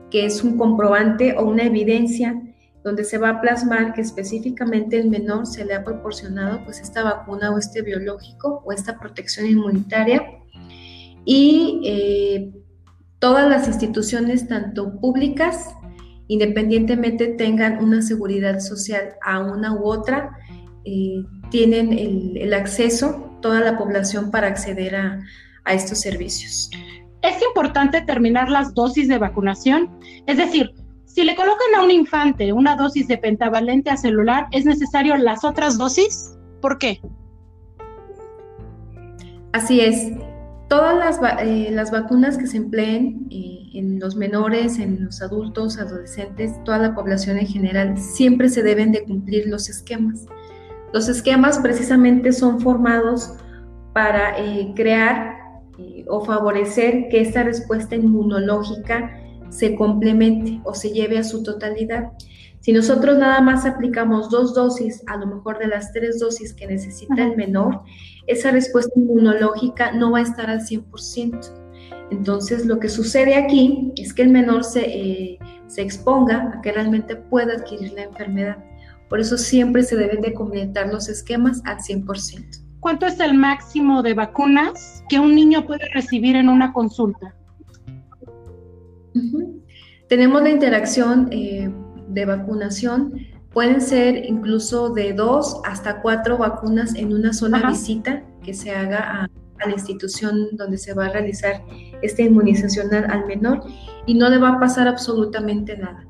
que 0.10 0.26
es 0.26 0.42
un 0.46 0.58
comprobante 0.58 1.36
o 1.38 1.44
una 1.44 1.64
evidencia 1.64 2.42
donde 2.86 3.04
se 3.04 3.18
va 3.18 3.30
a 3.30 3.42
plasmar 3.42 3.94
que 3.94 4.02
específicamente 4.02 4.96
el 5.00 5.10
menor 5.10 5.48
se 5.48 5.66
le 5.66 5.74
ha 5.74 5.84
proporcionado 5.84 6.64
pues 6.64 6.80
esta 6.80 7.04
vacuna 7.04 7.50
o 7.50 7.58
este 7.58 7.82
biológico 7.82 8.62
o 8.64 8.72
esta 8.72 9.00
protección 9.00 9.48
inmunitaria 9.48 10.22
y 11.26 11.82
eh, 11.84 12.54
todas 13.18 13.50
las 13.50 13.68
instituciones, 13.68 14.48
tanto 14.48 15.00
públicas, 15.00 15.74
independientemente 16.28 17.30
tengan 17.30 17.84
una 17.84 18.04
seguridad 18.04 18.60
social 18.60 19.16
a 19.24 19.40
una 19.40 19.74
u 19.74 19.88
otra, 19.88 20.38
eh, 20.86 21.24
tienen 21.50 21.92
el, 21.92 22.54
acceso, 22.54 23.32
toda 23.42 23.62
la 23.62 23.80
población 23.80 24.30
para 24.30 24.46
acceder 24.46 24.96
a, 24.96 25.24
a 25.64 25.74
estos 25.74 26.02
servicios. 26.02 26.70
Es 27.24 27.42
importante 27.42 28.02
terminar 28.02 28.48
las 28.52 28.76
dosis 28.76 29.08
de 29.08 29.18
vacunación, 29.18 29.90
es 30.28 30.38
decir, 30.38 30.70
si 31.16 31.24
le 31.24 31.34
colocan 31.34 31.74
a 31.78 31.82
un 31.82 31.92
infante 31.92 32.52
una 32.52 32.76
dosis 32.76 33.08
de 33.08 33.18
pentavalente 33.18 33.90
a 33.90 33.96
celular, 33.96 34.48
¿es 34.52 34.66
necesario 34.66 35.16
las 35.16 35.46
otras 35.46 35.78
dosis? 35.78 36.36
¿Por 36.60 36.78
qué? 36.78 37.00
Así 39.54 39.80
es. 39.80 40.12
Todas 40.68 40.98
las, 40.98 41.22
eh, 41.42 41.74
vacunas 41.90 42.38
que 42.38 42.48
se 42.48 42.58
empleen 42.58 43.28
eh, 43.32 43.70
en 43.76 43.98
los 43.98 44.18
menores, 44.18 44.78
en 44.78 45.06
los 45.06 45.22
adultos, 45.22 45.78
adolescentes, 45.80 46.62
toda 46.66 46.80
la 46.80 46.94
población 46.94 47.38
en 47.38 47.48
general, 47.48 47.98
siempre 47.98 48.50
se 48.50 48.62
deben 48.62 48.92
de 48.92 49.06
cumplir 49.06 49.48
los 49.48 49.70
esquemas. 49.70 50.26
Los 50.92 51.08
esquemas 51.08 51.60
precisamente 51.60 52.34
son 52.34 52.60
formados 52.60 53.36
para 53.94 54.38
eh, 54.38 54.74
crear 54.76 55.34
o 56.08 56.26
favorecer 56.26 57.08
que 57.10 57.22
esta 57.22 57.44
respuesta 57.44 57.96
inmunológica 57.96 59.12
se 59.50 59.76
complemente 59.76 60.60
o 60.64 60.74
se 60.74 60.92
lleve 60.92 61.18
a 61.18 61.24
su 61.24 61.44
totalidad. 61.44 62.12
Si 62.60 62.74
nosotros 62.74 63.18
nada 63.20 63.42
más 63.42 63.66
aplicamos 63.66 64.30
dos 64.30 64.56
dosis, 64.56 65.04
a 65.06 65.18
lo 65.18 65.28
mejor 65.28 65.60
de 65.60 65.68
las 65.68 65.92
tres 65.92 66.20
dosis 66.20 66.54
que 66.54 66.66
necesita 66.66 67.24
el 67.24 67.38
menor, 67.38 67.82
esa 68.26 68.50
respuesta 68.52 68.92
inmunológica 68.96 69.92
no 69.92 70.12
va 70.12 70.20
a 70.20 70.24
estar 70.24 70.50
al 70.50 70.62
100%. 70.62 71.66
Entonces, 72.10 72.66
lo 72.66 72.80
que 72.80 72.90
sucede 72.90 73.36
aquí 73.36 73.94
es 73.98 74.14
que 74.14 74.24
el 74.24 74.30
menor 74.30 74.64
se, 74.64 74.82
eh, 74.82 75.40
se 75.68 75.82
exponga 75.82 76.54
a 76.56 76.62
que 76.62 76.72
realmente 76.72 77.16
pueda 77.16 77.54
adquirir 77.54 77.94
la 77.94 78.04
enfermedad. 78.04 78.58
Por 79.10 79.20
eso 79.20 79.38
siempre 79.38 79.84
se 79.84 79.96
deben 79.96 80.22
de 80.22 80.34
completar 80.34 80.92
los 80.92 81.08
esquemas 81.08 81.62
al 81.66 81.78
100%. 81.78 82.66
¿Cuánto 82.80 83.06
es 83.06 83.20
el 83.20 83.34
máximo 83.34 84.04
de 84.04 84.14
vacunas 84.14 85.04
que 85.10 85.20
un 85.20 85.36
niño 85.36 85.66
puede 85.66 85.88
recibir 85.94 86.36
en 86.36 86.50
una 86.50 86.74
consulta? 86.74 87.36
Tenemos 90.08 90.44
la 90.44 90.50
interacción 90.50 91.30
eh, 91.32 91.72
de 92.10 92.26
vacunación. 92.26 93.14
Pueden 93.52 93.82
ser 93.82 94.26
incluso 94.26 94.90
de 94.90 95.14
dos 95.14 95.62
hasta 95.66 96.02
cuatro 96.02 96.38
vacunas 96.38 96.96
en 96.96 97.14
una 97.14 97.34
sola 97.34 97.70
visita 97.70 98.24
que 98.44 98.54
se 98.54 98.72
haga 98.72 99.24
a, 99.24 99.30
la 99.66 99.72
institución 99.72 100.50
donde 100.58 100.78
se 100.78 100.94
va 100.94 101.06
a 101.06 101.10
realizar 101.10 101.64
esta 102.02 102.22
inmunización 102.22 102.94
al, 102.94 103.26
menor 103.26 103.62
y 104.06 104.14
no 104.14 104.30
le 104.30 104.38
va 104.38 104.50
a 104.50 104.60
pasar 104.60 104.88
absolutamente 104.88 105.78
nada 105.78 106.06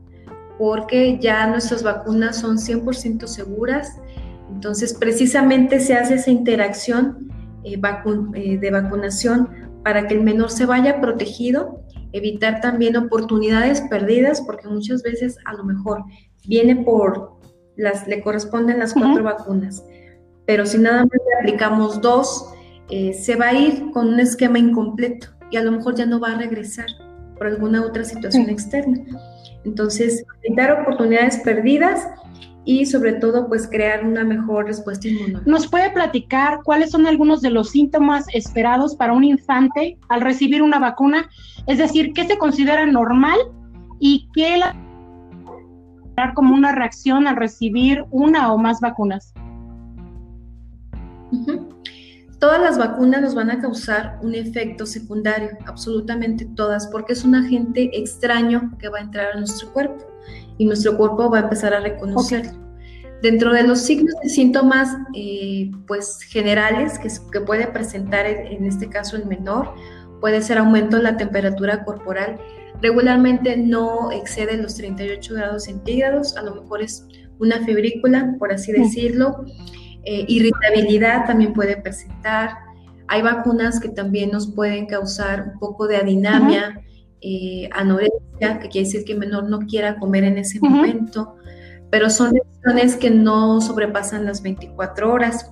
porque 0.57 1.19
ya 1.19 1.45
nuestras 1.47 1.83
vacunas 1.83 2.37
son 2.37 2.57
100% 2.57 3.27
seguras. 3.27 3.99
Entonces, 4.51 4.93
precisamente 4.93 5.79
se 5.79 5.95
hace 5.95 6.15
esa 6.15 6.31
interacción 6.31 7.29
eh, 7.63 7.79
eh, 8.35 8.57
de 8.57 8.71
vacunación 8.71 9.49
para 9.83 10.07
que 10.07 10.15
el 10.15 10.21
menor 10.21 10.49
se 10.49 10.65
vaya 10.65 11.01
protegido 11.01 11.84
evitar 12.17 12.61
también 12.61 12.95
oportunidades 12.95 13.81
perdidas, 13.81 14.41
porque 14.41 14.67
muchas 14.67 15.03
veces 15.03 15.37
a 15.45 15.53
lo 15.53 15.65
mejor 15.65 16.03
viene 16.47 16.77
por 16.77 17.33
las, 17.75 18.07
le 18.07 18.21
corresponden 18.21 18.79
las 18.79 18.93
cuatro 18.93 19.23
vacunas, 19.23 19.83
pero 20.45 20.65
si 20.65 20.77
nada 20.77 21.01
más 21.01 21.11
le 21.11 21.39
aplicamos 21.39 22.01
dos, 22.01 22.53
eh, 22.89 23.13
se 23.13 23.35
va 23.35 23.47
a 23.47 23.53
ir 23.53 23.91
con 23.91 24.07
un 24.07 24.19
esquema 24.19 24.59
incompleto 24.59 25.27
y 25.51 25.57
a 25.57 25.63
lo 25.63 25.71
mejor 25.73 25.95
ya 25.95 26.05
no 26.05 26.19
va 26.19 26.29
a 26.29 26.37
regresar 26.37 26.85
por 27.37 27.47
alguna 27.47 27.83
otra 27.83 28.05
situación 28.05 28.49
externa. 28.49 29.03
Entonces, 29.65 30.23
evitar 30.43 30.71
oportunidades 30.79 31.37
perdidas 31.39 32.07
y 32.65 32.85
sobre 32.85 33.13
todo 33.13 33.47
pues 33.47 33.67
crear 33.67 34.05
una 34.05 34.23
mejor 34.23 34.65
respuesta 34.65 35.07
inmunológica. 35.07 35.49
¿Nos 35.49 35.67
puede 35.67 35.91
platicar 35.91 36.61
cuáles 36.63 36.91
son 36.91 37.05
algunos 37.05 37.41
de 37.41 37.51
los 37.51 37.69
síntomas 37.69 38.25
esperados 38.33 38.95
para 38.95 39.13
un 39.13 39.23
infante 39.23 39.97
al 40.09 40.21
recibir 40.21 40.61
una 40.61 40.79
vacuna? 40.79 41.29
Es 41.67 41.77
decir, 41.77 42.11
¿qué 42.13 42.25
se 42.25 42.37
considera 42.37 42.85
normal 42.85 43.37
y 43.99 44.27
qué 44.33 44.57
la 44.57 44.75
como 46.33 46.55
una 46.55 46.71
reacción 46.71 47.27
al 47.27 47.35
recibir 47.35 48.05
una 48.09 48.51
o 48.53 48.57
más 48.57 48.79
vacunas? 48.79 49.33
Todas 52.39 52.61
las 52.61 52.77
vacunas 52.77 53.21
nos 53.21 53.35
van 53.35 53.51
a 53.51 53.59
causar 53.59 54.19
un 54.21 54.33
efecto 54.35 54.85
secundario, 54.85 55.49
absolutamente 55.65 56.45
todas, 56.55 56.87
porque 56.87 57.13
es 57.13 57.23
un 57.23 57.35
agente 57.35 57.89
extraño 57.97 58.71
que 58.79 58.89
va 58.89 58.99
a 58.99 59.01
entrar 59.01 59.33
a 59.33 59.39
nuestro 59.39 59.71
cuerpo 59.73 60.14
y 60.57 60.65
nuestro 60.65 60.97
cuerpo 60.97 61.29
va 61.29 61.39
a 61.39 61.41
empezar 61.43 61.73
a 61.73 61.79
reconocerlo. 61.79 62.51
Dentro 63.21 63.53
de 63.53 63.63
los 63.63 63.79
signos 63.79 64.13
y 64.23 64.29
síntomas 64.29 64.95
eh, 65.15 65.71
pues 65.87 66.21
generales 66.21 66.99
que, 66.99 67.09
que, 67.31 67.41
puede 67.41 67.67
presentar 67.67 68.25
en 68.25 68.65
este 68.65 68.89
caso 68.89 69.15
el 69.15 69.25
menor, 69.25 69.73
puede 70.21 70.41
ser 70.41 70.57
aumento 70.57 70.97
de 70.97 71.03
la 71.03 71.17
temperatura 71.17 71.83
corporal, 71.83 72.37
regularmente 72.81 73.57
no 73.57 74.11
excede 74.11 74.57
los 74.57 74.75
38 74.75 75.33
grados 75.33 75.63
centígrados, 75.63 76.37
a 76.37 76.43
lo 76.43 76.55
mejor 76.55 76.81
es 76.81 77.07
una 77.39 77.63
febrícula, 77.65 78.35
por 78.39 78.51
así 78.51 78.71
decirlo, 78.71 79.45
eh, 80.03 80.25
irritabilidad 80.27 81.25
también 81.25 81.53
puede 81.53 81.77
presentar, 81.77 82.51
hay 83.07 83.21
vacunas 83.21 83.79
que 83.79 83.89
también 83.89 84.31
nos 84.31 84.53
pueden 84.53 84.85
causar 84.85 85.51
un 85.53 85.59
poco 85.59 85.87
de 85.87 85.97
adinamia, 85.97 86.81
eh, 87.27 87.67
anorexia, 87.71 88.59
que 88.59 88.69
quiere 88.69 88.85
decir 88.85 89.03
que 89.03 89.13
el 89.13 89.19
menor 89.19 89.49
no 89.49 89.61
quiera 89.61 89.97
comer 89.97 90.25
en 90.25 90.37
ese 90.37 90.59
momento, 90.59 91.37
pero 91.89 92.11
son 92.11 92.33
lesiones 92.33 92.97
que 92.97 93.09
no 93.09 93.61
sobrepasan 93.61 94.25
las 94.25 94.43
24 94.43 95.11
horas 95.11 95.51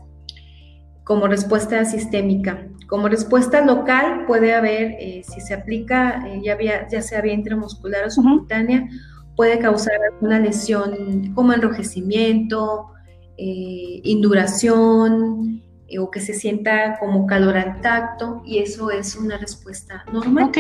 como 1.04 1.28
respuesta 1.28 1.84
sistémica. 1.84 2.68
Como 2.88 3.08
respuesta 3.08 3.66
local 3.66 4.26
puede 4.28 4.54
haber, 4.54 4.92
eh, 5.00 5.24
si 5.28 5.42
se 5.42 5.56
aplica 5.56 6.24
eh, 6.28 6.42
ya, 6.44 6.56
ya 6.88 7.02
sea 7.02 7.22
vía 7.22 7.34
intramuscular 7.34 8.06
o 8.06 8.12
subcutánea, 8.12 8.88
puede 9.36 9.58
causar 9.58 9.96
alguna 10.14 10.40
lesión 10.40 11.34
como 11.34 11.54
enrojecimiento, 11.54 12.92
induración, 13.36 15.64
eh, 15.94 16.00
o 16.00 16.10
que 16.10 16.20
se 16.20 16.34
sienta 16.34 16.98
como 17.00 17.26
calor 17.28 17.58
al 17.58 17.82
tacto 17.82 18.42
y 18.46 18.60
eso 18.60 18.92
es 18.92 19.16
una 19.16 19.38
respuesta 19.38 20.04
normal. 20.12 20.46
Ok. 20.46 20.58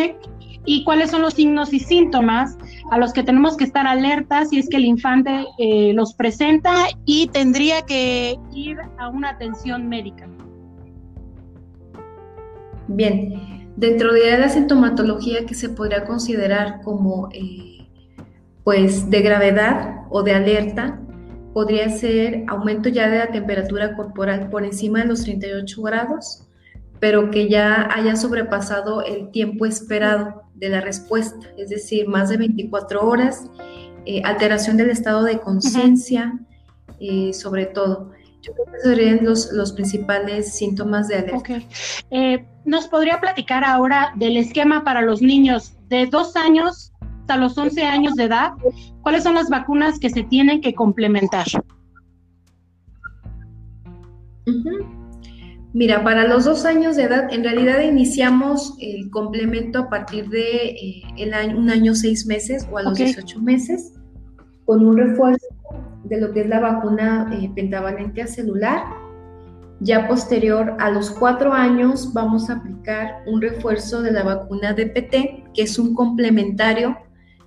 ¿Y 0.66 0.84
cuáles 0.86 1.12
son 1.12 1.22
los 1.24 1.34
signos 1.34 1.74
y 1.74 1.80
síntomas 1.80 2.58
a 2.92 2.98
los 2.98 3.12
que 3.12 3.24
tenemos 3.24 3.58
que 3.58 3.66
estar 3.66 3.86
alertas 3.86 4.50
si 4.50 4.60
es 4.60 4.70
que 4.70 4.78
el 4.78 4.86
infante 4.86 5.46
eh, 5.58 5.92
los 5.94 6.14
presenta 6.14 6.74
y 7.06 7.28
tendría 7.28 7.82
que 7.82 8.40
ir 8.54 8.78
a 8.98 9.10
una 9.10 9.32
atención 9.32 9.90
médica? 9.90 10.28
Bien, 12.88 13.64
Dentro 13.76 14.14
de 14.14 14.38
la 14.38 14.50
sintomatología 14.50 15.46
que 15.46 15.56
se 15.56 15.70
podría 15.70 16.06
considerar 16.06 16.82
como 16.82 17.30
eh, 17.34 17.88
pues 18.64 19.10
de 19.10 19.22
gravedad 19.22 20.04
o 20.12 20.22
de 20.22 20.36
alerta, 20.36 21.02
podría 21.54 21.90
ser 21.90 22.44
aumento 22.48 22.90
ya 22.90 23.10
de 23.10 23.20
la 23.20 23.28
temperatura 23.28 23.96
corporal 23.96 24.50
por 24.50 24.66
encima 24.66 25.00
de 25.00 25.06
los 25.06 25.24
38 25.24 25.82
grados, 25.82 26.48
pero 27.00 27.32
que 27.32 27.50
ya 27.50 27.90
haya 27.94 28.16
sobrepasado 28.16 29.04
el 29.04 29.30
tiempo 29.32 29.66
esperado 29.66 30.44
de 30.56 30.70
la 30.70 30.82
respuesta, 30.82 31.48
es 31.58 31.70
decir, 31.70 32.08
más 32.08 32.30
de 32.30 32.38
24 32.38 33.06
horas, 33.08 33.50
eh, 34.06 34.22
alteración 34.24 34.78
del 34.78 34.90
estado 34.90 35.24
de 35.24 35.40
conciencia, 35.40 36.40
eh, 37.00 37.34
sobre 37.34 37.66
todo. 37.66 38.12
Yo 38.42 38.54
creo 38.54 38.66
que 38.66 38.80
serían 38.80 39.20
los, 39.24 39.52
los 39.54 39.72
principales 39.72 40.54
síntomas 40.54 41.08
de 41.08 41.16
alerta. 41.16 41.38
Okay. 41.38 41.68
Eh, 42.12 42.46
¿Nos 42.66 42.88
podría 42.88 43.20
platicar 43.20 43.64
ahora 43.64 44.14
del 44.16 44.38
esquema 44.38 44.84
para 44.84 45.02
los 45.02 45.22
niños 45.22 45.74
de 45.88 46.08
dos 46.08 46.36
años 46.36 46.93
hasta 47.24 47.38
los 47.38 47.58
11 47.58 47.84
años 47.84 48.16
de 48.16 48.26
edad? 48.26 48.52
¿Cuáles 49.02 49.24
son 49.24 49.36
las 49.36 49.50
vacunas 49.50 49.98
que 49.98 50.10
se 50.10 50.24
tienen 50.24 50.60
que 50.60 50.74
complementar? 50.74 51.46
Mira, 55.72 56.04
para 56.04 56.28
los 56.28 56.44
dos 56.44 56.66
años 56.66 56.98
de 56.98 57.04
edad, 57.04 57.34
en 57.34 57.46
realidad 57.46 57.82
iniciamos 57.82 58.76
el 58.82 59.10
complemento 59.10 59.80
a 59.80 59.90
partir 59.90 60.28
de 60.30 60.66
eh, 60.72 61.04
el 61.18 61.34
año, 61.34 61.58
un 61.58 61.70
año 61.70 61.96
seis 61.96 62.26
meses 62.26 62.68
o 62.70 62.78
a 62.78 62.84
los 62.84 62.96
18 62.96 63.40
meses, 63.42 63.94
con 64.66 64.86
un 64.86 64.98
refuerzo 64.98 65.48
de 66.04 66.20
lo 66.20 66.34
que 66.34 66.42
es 66.42 66.50
la 66.50 66.60
vacuna 66.60 67.32
eh, 67.34 67.50
pentavalente 67.56 68.28
celular. 68.28 68.84
Ya 69.80 70.08
posterior 70.08 70.76
a 70.80 70.92
los 70.92 71.10
cuatro 71.10 71.54
años 71.54 72.14
vamos 72.14 72.50
a 72.50 72.58
aplicar 72.58 73.24
un 73.26 73.42
refuerzo 73.42 74.02
de 74.02 74.12
la 74.12 74.24
vacuna 74.24 74.74
DPT, 74.74 75.54
que 75.54 75.64
es 75.64 75.80
un 75.80 75.94
complementario 75.94 76.98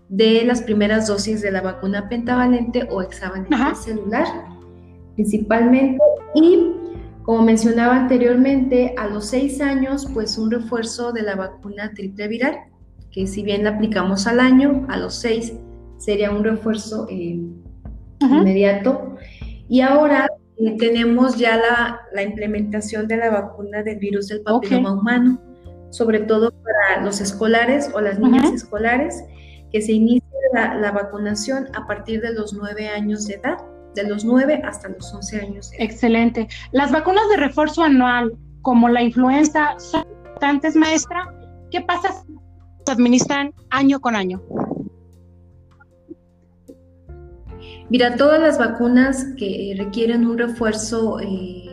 de 0.09 0.45
las 0.45 0.63
primeras 0.63 1.07
dosis 1.07 1.43
de 1.43 1.51
la 1.51 1.61
vacuna 1.61 2.09
pentavalente 2.09 2.87
o 2.91 3.03
hexavalente 3.03 3.57
celular, 3.83 4.27
principalmente. 5.15 5.99
Y 6.35 6.73
como 7.23 7.43
mencionaba 7.43 7.97
anteriormente, 7.97 8.95
a 8.97 9.09
los 9.09 9.27
seis 9.27 9.61
años, 9.61 10.07
pues 10.15 10.39
un 10.39 10.51
refuerzo 10.51 11.13
de 11.13 11.23
la 11.23 11.35
vacuna 11.35 11.93
triple 11.95 12.29
viral, 12.29 12.57
que 13.11 13.27
si 13.27 13.43
bien 13.43 13.65
la 13.65 13.71
aplicamos 13.71 14.27
al 14.27 14.41
año, 14.41 14.87
a 14.89 14.97
los 14.97 15.15
seis 15.15 15.55
sería 15.97 16.31
un 16.31 16.45
refuerzo 16.45 17.07
eh, 17.11 17.41
inmediato. 18.21 19.17
Y 19.69 19.81
ahora 19.81 20.29
eh, 20.59 20.77
tenemos 20.79 21.37
ya 21.37 21.61
la, 22.13 22.23
implementación 22.23 23.09
de 23.09 23.17
la 23.17 23.31
vacuna 23.31 23.83
del 23.83 23.99
virus 23.99 24.29
del 24.29 24.43
papiloma 24.43 24.93
humano, 24.93 25.41
sobre 25.91 26.21
todo 26.21 26.53
para 26.53 27.05
los 27.05 27.21
escolares 27.21 27.91
o 27.93 28.01
las 28.01 28.19
niñas 28.19 28.53
escolares, 28.53 29.25
que 29.77 29.83
se 29.83 29.93
inicia 29.93 30.27
la, 30.55 30.91
vacunación 30.91 31.69
a 31.75 31.87
partir 31.87 32.23
de 32.23 32.33
los 32.33 32.55
nueve 32.55 32.89
años 32.89 33.27
de 33.27 33.35
edad, 33.35 33.59
de 33.95 34.09
los 34.09 34.25
nueve 34.25 34.63
hasta 34.65 34.89
los 34.89 35.13
once 35.13 35.39
años. 35.39 35.71
De 35.71 35.77
edad. 35.77 35.85
Excelente. 35.85 36.49
Las 36.73 36.91
vacunas 36.91 37.29
de 37.29 37.37
refuerzo 37.37 37.83
anual, 37.83 38.33
como 38.63 38.89
la 38.89 39.03
influenza, 39.03 39.79
son 39.79 40.07
importantes, 40.09 40.75
maestra. 40.77 41.31
¿Qué 41.71 41.83
pasa 41.83 42.09
si 42.11 42.33
se 42.87 42.93
administran 42.93 43.53
año 43.69 44.01
con 44.01 44.17
año? 44.17 44.41
Mira, 47.91 48.17
todas 48.17 48.41
las 48.41 48.59
vacunas 48.59 49.27
que 49.37 49.75
requieren 49.77 50.27
un 50.27 50.39
refuerzo 50.39 51.21
eh, 51.21 51.66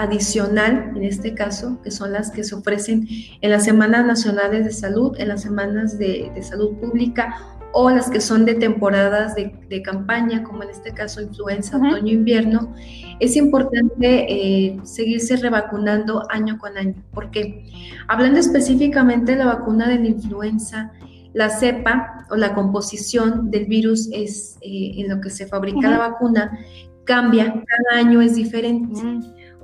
adicional, 0.00 0.92
en 0.96 1.04
este 1.04 1.34
caso, 1.34 1.78
que 1.82 1.90
son 1.90 2.12
las 2.12 2.30
que 2.30 2.42
se 2.42 2.54
ofrecen 2.54 3.06
en 3.40 3.50
las 3.50 3.64
semanas 3.64 4.06
nacionales 4.06 4.64
de 4.64 4.72
salud, 4.72 5.14
en 5.18 5.28
las 5.28 5.42
semanas 5.42 5.98
de, 5.98 6.32
salud 6.42 6.76
pública 6.78 7.56
o 7.72 7.90
las 7.90 8.10
que 8.10 8.20
son 8.20 8.46
de 8.46 8.54
temporadas 8.54 9.34
de, 9.34 9.82
campaña, 9.82 10.42
como 10.42 10.62
en 10.62 10.70
este 10.70 10.92
caso 10.92 11.20
influenza, 11.20 11.76
otoño-invierno, 11.76 12.74
es 13.20 13.36
importante 13.36 14.26
eh, 14.28 14.78
seguirse 14.84 15.36
revacunando 15.36 16.24
año 16.30 16.58
con 16.58 16.78
año. 16.78 16.94
¿Por 17.12 17.30
qué? 17.30 17.66
Hablando 18.08 18.40
específicamente 18.40 19.32
de 19.32 19.38
la 19.38 19.46
vacuna 19.46 19.86
de 19.86 19.98
la 19.98 20.06
influenza, 20.08 20.92
la 21.34 21.50
cepa 21.50 22.26
o 22.30 22.36
la 22.36 22.54
composición 22.54 23.50
del 23.50 23.66
virus 23.66 24.08
es 24.12 24.56
eh, 24.62 24.94
en 24.96 25.10
lo 25.10 25.20
que 25.20 25.30
se 25.30 25.46
fabrica 25.46 25.90
la 25.90 25.98
vacuna 25.98 26.58
cambia, 27.04 27.46
cada 27.52 28.00
año 28.00 28.20
es 28.20 28.34
diferente, 28.34 29.00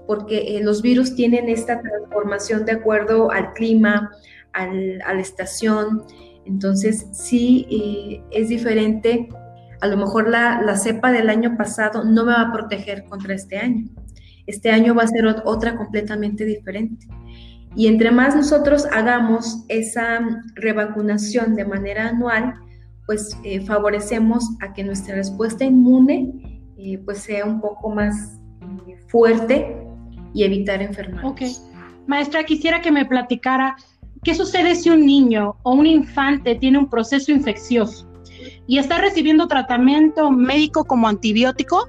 porque 0.06 0.56
eh, 0.56 0.62
los 0.62 0.82
virus 0.82 1.14
tienen 1.14 1.48
esta 1.48 1.80
transformación 1.80 2.64
de 2.64 2.72
acuerdo 2.72 3.30
al 3.30 3.52
clima, 3.52 4.10
a 4.52 4.66
la 4.66 5.20
estación, 5.20 6.04
entonces 6.46 7.06
sí 7.12 7.66
eh, 7.70 8.22
es 8.30 8.48
diferente. 8.48 9.28
A 9.80 9.86
lo 9.86 9.98
mejor 9.98 10.30
la, 10.30 10.62
la 10.62 10.76
cepa 10.76 11.12
del 11.12 11.28
año 11.28 11.56
pasado 11.56 12.04
no 12.04 12.24
me 12.24 12.32
va 12.32 12.42
a 12.42 12.52
proteger 12.52 13.04
contra 13.04 13.34
este 13.34 13.58
año. 13.58 13.88
Este 14.46 14.70
año 14.70 14.94
va 14.94 15.02
a 15.02 15.08
ser 15.08 15.26
otra 15.44 15.76
completamente 15.76 16.44
diferente. 16.44 17.06
Y 17.74 17.88
entre 17.88 18.10
más 18.10 18.34
nosotros 18.34 18.86
hagamos 18.90 19.64
esa 19.68 20.20
revacunación 20.54 21.54
de 21.54 21.66
manera 21.66 22.08
anual, 22.08 22.54
pues 23.06 23.36
eh, 23.44 23.60
favorecemos 23.60 24.44
a 24.60 24.72
que 24.72 24.82
nuestra 24.82 25.14
respuesta 25.14 25.64
inmune 25.64 26.62
eh, 26.78 26.98
pues 27.04 27.18
sea 27.18 27.44
un 27.44 27.60
poco 27.60 27.90
más 27.90 28.40
eh, 28.88 28.96
fuerte 29.08 29.85
y 30.36 30.44
evitar 30.44 30.82
enfermar. 30.82 31.24
Ok. 31.24 31.40
Maestra, 32.06 32.44
quisiera 32.44 32.82
que 32.82 32.92
me 32.92 33.06
platicara 33.06 33.74
qué 34.22 34.34
sucede 34.34 34.74
si 34.74 34.90
un 34.90 35.06
niño 35.06 35.56
o 35.62 35.72
un 35.72 35.86
infante 35.86 36.54
tiene 36.56 36.78
un 36.78 36.90
proceso 36.90 37.32
infeccioso 37.32 38.06
y 38.66 38.78
está 38.78 38.98
recibiendo 38.98 39.48
tratamiento 39.48 40.30
médico 40.30 40.84
como 40.84 41.08
antibiótico. 41.08 41.88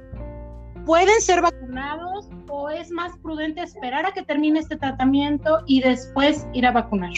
¿Pueden 0.86 1.20
ser 1.20 1.42
vacunados 1.42 2.30
o 2.48 2.70
es 2.70 2.90
más 2.90 3.18
prudente 3.22 3.62
esperar 3.62 4.06
a 4.06 4.14
que 4.14 4.24
termine 4.24 4.60
este 4.60 4.78
tratamiento 4.78 5.60
y 5.68 5.82
después 5.82 6.48
ir 6.54 6.66
a 6.66 6.72
vacunar? 6.72 7.12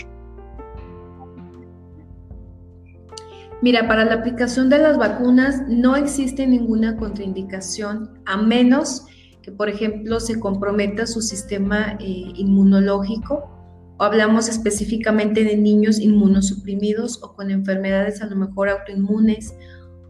Mira, 3.61 3.87
para 3.87 4.05
la 4.05 4.15
aplicación 4.15 4.69
de 4.69 4.79
las 4.79 4.97
vacunas 4.97 5.61
no 5.67 5.95
existe 5.95 6.47
ninguna 6.47 6.97
contraindicación 6.97 8.19
a 8.25 8.37
menos 8.37 9.05
que, 9.05 9.18
por 9.57 9.69
ejemplo, 9.69 10.19
se 10.19 10.39
comprometa 10.39 11.05
su 11.05 11.21
sistema 11.21 11.97
eh, 11.99 12.31
inmunológico 12.35 13.49
o 13.97 14.03
hablamos 14.03 14.47
específicamente 14.47 15.43
de 15.43 15.57
niños 15.57 15.99
inmunosuprimidos 15.99 17.21
o 17.23 17.35
con 17.35 17.51
enfermedades 17.51 18.21
a 18.21 18.27
lo 18.27 18.35
mejor 18.35 18.69
autoinmunes 18.69 19.53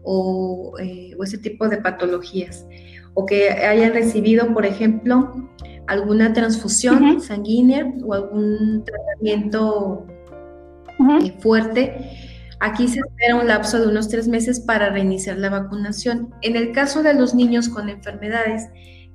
o, 0.02 0.74
eh, 0.78 1.14
o 1.18 1.24
ese 1.24 1.38
tipo 1.38 1.68
de 1.68 1.78
patologías 1.78 2.66
o 3.14 3.26
que 3.26 3.50
hayan 3.50 3.92
recibido, 3.92 4.52
por 4.54 4.64
ejemplo, 4.64 5.50
alguna 5.86 6.32
transfusión 6.32 7.20
sanguínea 7.20 7.92
o 8.04 8.14
algún 8.14 8.84
tratamiento 8.84 10.06
eh, 11.22 11.34
fuerte. 11.40 12.16
Aquí 12.60 12.88
se 12.88 13.00
espera 13.00 13.36
un 13.36 13.48
lapso 13.48 13.80
de 13.80 13.88
unos 13.88 14.08
tres 14.08 14.28
meses 14.28 14.60
para 14.60 14.90
reiniciar 14.90 15.38
la 15.38 15.50
vacunación. 15.50 16.32
En 16.42 16.56
el 16.56 16.72
caso 16.72 17.02
de 17.02 17.14
los 17.14 17.34
niños 17.34 17.68
con 17.68 17.88
enfermedades 17.88 18.68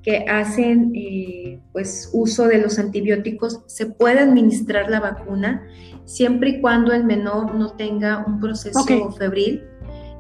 que 0.06 0.24
hacen 0.30 0.92
eh, 0.94 1.60
pues, 1.72 2.12
uso 2.14 2.48
de 2.48 2.60
los 2.60 2.78
antibióticos, 2.78 3.62
se 3.66 3.88
puede 3.88 4.20
administrar 4.20 4.90
la 4.90 5.00
vacuna 5.00 5.68
siempre 6.06 6.52
y 6.52 6.62
cuando 6.62 6.94
el 6.94 7.04
menor 7.04 7.56
no 7.56 7.72
tenga 7.72 8.24
un 8.28 8.40
proceso 8.40 8.86
febril 9.14 9.64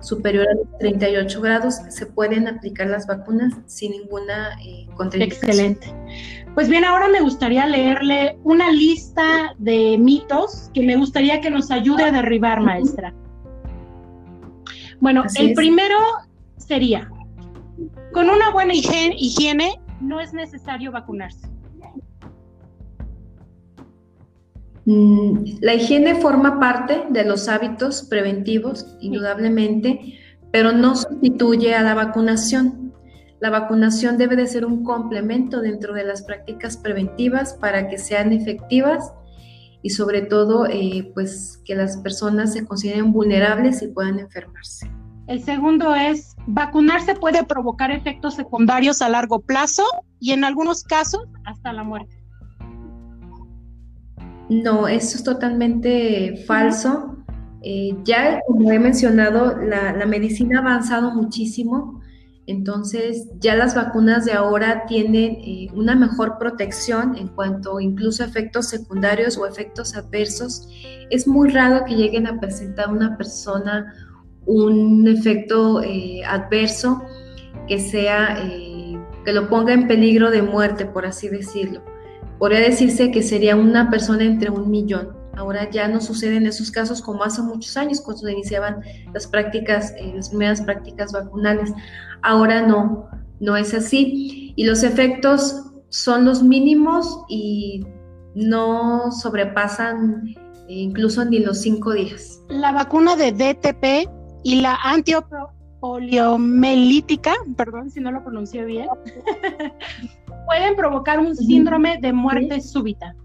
superior 0.02 0.48
a 0.48 0.78
38 0.80 1.40
grados, 1.40 1.76
se 1.90 2.08
pueden 2.08 2.48
aplicar 2.48 2.88
las 2.88 3.06
vacunas 3.06 3.54
sin 3.68 3.92
ninguna 3.92 4.58
eh, 4.66 4.88
Excelente. 5.14 5.94
Pues 6.56 6.68
bien, 6.68 6.84
ahora 6.84 7.08
me 7.08 7.22
gustaría 7.22 7.68
leerle 7.68 8.38
una 8.44 8.72
lista 8.72 9.54
de 9.60 9.98
mitos 10.00 10.72
que 10.74 10.82
me 10.82 10.96
gustaría 10.96 11.42
que 11.42 11.52
nos 11.52 11.70
ayude 11.70 12.04
a 12.04 12.12
derribar, 12.12 12.62
maestra. 12.62 13.14
Bueno, 15.00 15.24
el 15.36 15.54
primero 15.54 15.98
sería, 16.58 17.12
con 18.16 18.30
una 18.30 18.50
buena 18.50 18.74
higiene 18.74 19.78
no 20.00 20.22
es 20.22 20.32
necesario 20.32 20.90
vacunarse. 20.90 21.50
Mm, 24.86 25.58
la 25.60 25.74
higiene 25.74 26.16
forma 26.16 26.58
parte 26.58 27.08
de 27.10 27.26
los 27.26 27.50
hábitos 27.50 28.04
preventivos, 28.04 28.96
indudablemente, 29.02 30.18
pero 30.54 30.72
no 30.72 30.96
sustituye 30.96 31.76
a 31.76 31.82
la 31.82 31.94
vacunación. 31.94 32.94
La 33.42 33.50
vacunación 33.50 34.18
debe 34.18 34.38
de 34.38 34.48
ser 34.48 34.66
un 34.66 34.86
complemento 34.86 35.60
dentro 35.60 35.94
de 35.94 36.06
las 36.06 36.24
prácticas 36.24 36.78
preventivas 36.78 37.56
para 37.56 37.90
que 37.90 37.98
sean 37.98 38.32
efectivas 38.32 39.12
y 39.82 39.90
sobre 39.90 40.22
todo 40.22 40.68
eh, 40.68 41.12
pues 41.14 41.62
que 41.66 41.76
las 41.76 41.98
personas 41.98 42.54
se 42.54 42.66
consideren 42.66 43.12
vulnerables 43.12 43.82
y 43.82 43.90
puedan 43.90 44.20
enfermarse. 44.20 44.90
El 45.28 45.44
segundo 45.44 45.96
es, 45.96 46.36
vacunarse 46.46 47.16
puede 47.16 47.44
provocar 47.44 47.90
efectos 47.90 48.36
secundarios 48.36 49.02
a 49.02 49.10
largo 49.10 49.40
plazo 49.40 49.84
y 50.20 50.32
en 50.32 50.44
algunos 50.44 50.84
casos 50.84 51.24
hasta 51.46 51.74
la 51.74 51.84
muerte. 51.84 52.16
No, 54.50 54.88
eso 54.88 55.18
es 55.18 55.24
totalmente 55.24 56.44
falso. 56.46 57.18
Eh, 57.64 57.98
ya, 58.04 58.42
como 58.46 58.72
he 58.72 58.78
mencionado, 58.78 59.58
la, 59.58 60.06
medicina 60.06 60.60
ha 60.60 60.62
avanzado 60.62 61.16
muchísimo, 61.16 62.00
entonces 62.46 63.28
ya 63.40 63.56
las 63.56 63.74
vacunas 63.74 64.26
de 64.26 64.34
ahora 64.34 64.86
tienen 64.86 65.38
eh, 65.42 65.70
una 65.74 65.96
mejor 65.96 66.38
protección 66.38 67.18
en 67.18 67.30
cuanto 67.30 67.80
incluso 67.80 68.22
a 68.22 68.28
efectos 68.28 68.68
secundarios 68.70 69.36
o 69.40 69.48
efectos 69.48 69.96
adversos. 69.96 70.70
Es 71.10 71.28
muy 71.28 71.50
raro 71.50 71.84
que 71.86 71.96
lleguen 71.96 72.28
a 72.28 72.40
presentar 72.40 72.94
una 72.94 73.18
persona 73.18 73.92
un 74.46 75.08
efecto 75.08 75.82
eh, 75.84 76.24
adverso 76.26 77.02
que 77.68 77.80
sea, 77.80 78.38
que 79.24 79.34
lo 79.34 79.50
ponga 79.50 79.74
en 79.74 79.88
peligro 79.88 80.30
de 80.30 80.42
muerte, 80.42 80.86
por 80.86 81.06
así 81.06 81.30
decirlo. 81.30 81.82
Podría 82.38 82.60
decirse 82.60 83.12
que 83.12 83.24
sería 83.24 83.56
una 83.56 83.90
persona 83.90 84.24
entre 84.24 84.50
un 84.50 84.70
millón. 84.70 85.16
Ahora 85.36 85.70
ya 85.70 85.88
no 85.88 86.00
suceden 86.00 86.46
esos 86.46 86.72
casos 86.72 87.02
como 87.02 87.24
hace 87.24 87.42
muchos 87.42 87.76
años 87.76 88.02
cuando 88.02 88.24
se 88.24 88.32
iniciaban 88.32 88.82
las 89.14 89.28
prácticas, 89.28 89.94
eh, 89.98 90.14
las 90.16 90.30
primeras 90.30 90.62
prácticas 90.62 91.12
vacunales. 91.12 91.74
Ahora 92.22 92.62
no, 92.62 93.10
no 93.40 93.58
es 93.58 93.74
así. 93.74 94.54
Y 94.56 94.66
los 94.66 94.84
efectos 94.84 95.72
son 95.90 96.26
los 96.26 96.44
mínimos 96.44 97.22
y 97.28 97.86
no 98.34 99.12
sobrepasan 99.12 100.24
eh, 100.68 100.74
incluso 100.74 101.24
ni 101.26 101.40
los 101.40 101.62
cinco 101.62 101.94
días. 101.94 102.42
La 102.50 102.72
vacuna 102.72 103.16
de 103.16 103.32
DTP 103.32 104.10
y 104.46 104.62
la 104.62 104.78
antiopoliomelítica, 104.84 107.34
perdón 107.58 107.90
si 107.90 108.00
no 108.00 108.12
lo 108.12 108.24
pronuncié 108.24 108.64
bien, 108.64 108.88
pueden 110.46 110.76
provocar 110.76 111.20
un 111.20 111.36
síndrome 111.36 111.98
de 112.00 112.14
muerte 112.14 112.62
súbita. 112.62 113.16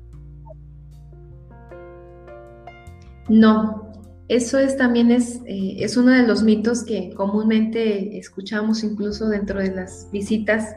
No, 3.29 3.93
eso 4.29 4.59
es 4.59 4.79
también 4.79 5.11
es, 5.11 5.43
eh, 5.45 5.77
es 5.81 5.99
uno 5.99 6.13
de 6.13 6.27
los 6.27 6.43
mitos 6.43 6.85
que 6.85 7.13
comúnmente 7.15 8.17
escuchamos 8.17 8.83
incluso 8.83 9.29
dentro 9.29 9.61
de 9.61 9.75
las 9.75 10.09
visitas 10.11 10.75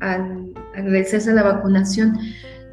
al, 0.00 0.52
agradecerse 0.74 1.30
a 1.30 1.34
la 1.34 1.44
vacunación. 1.44 2.18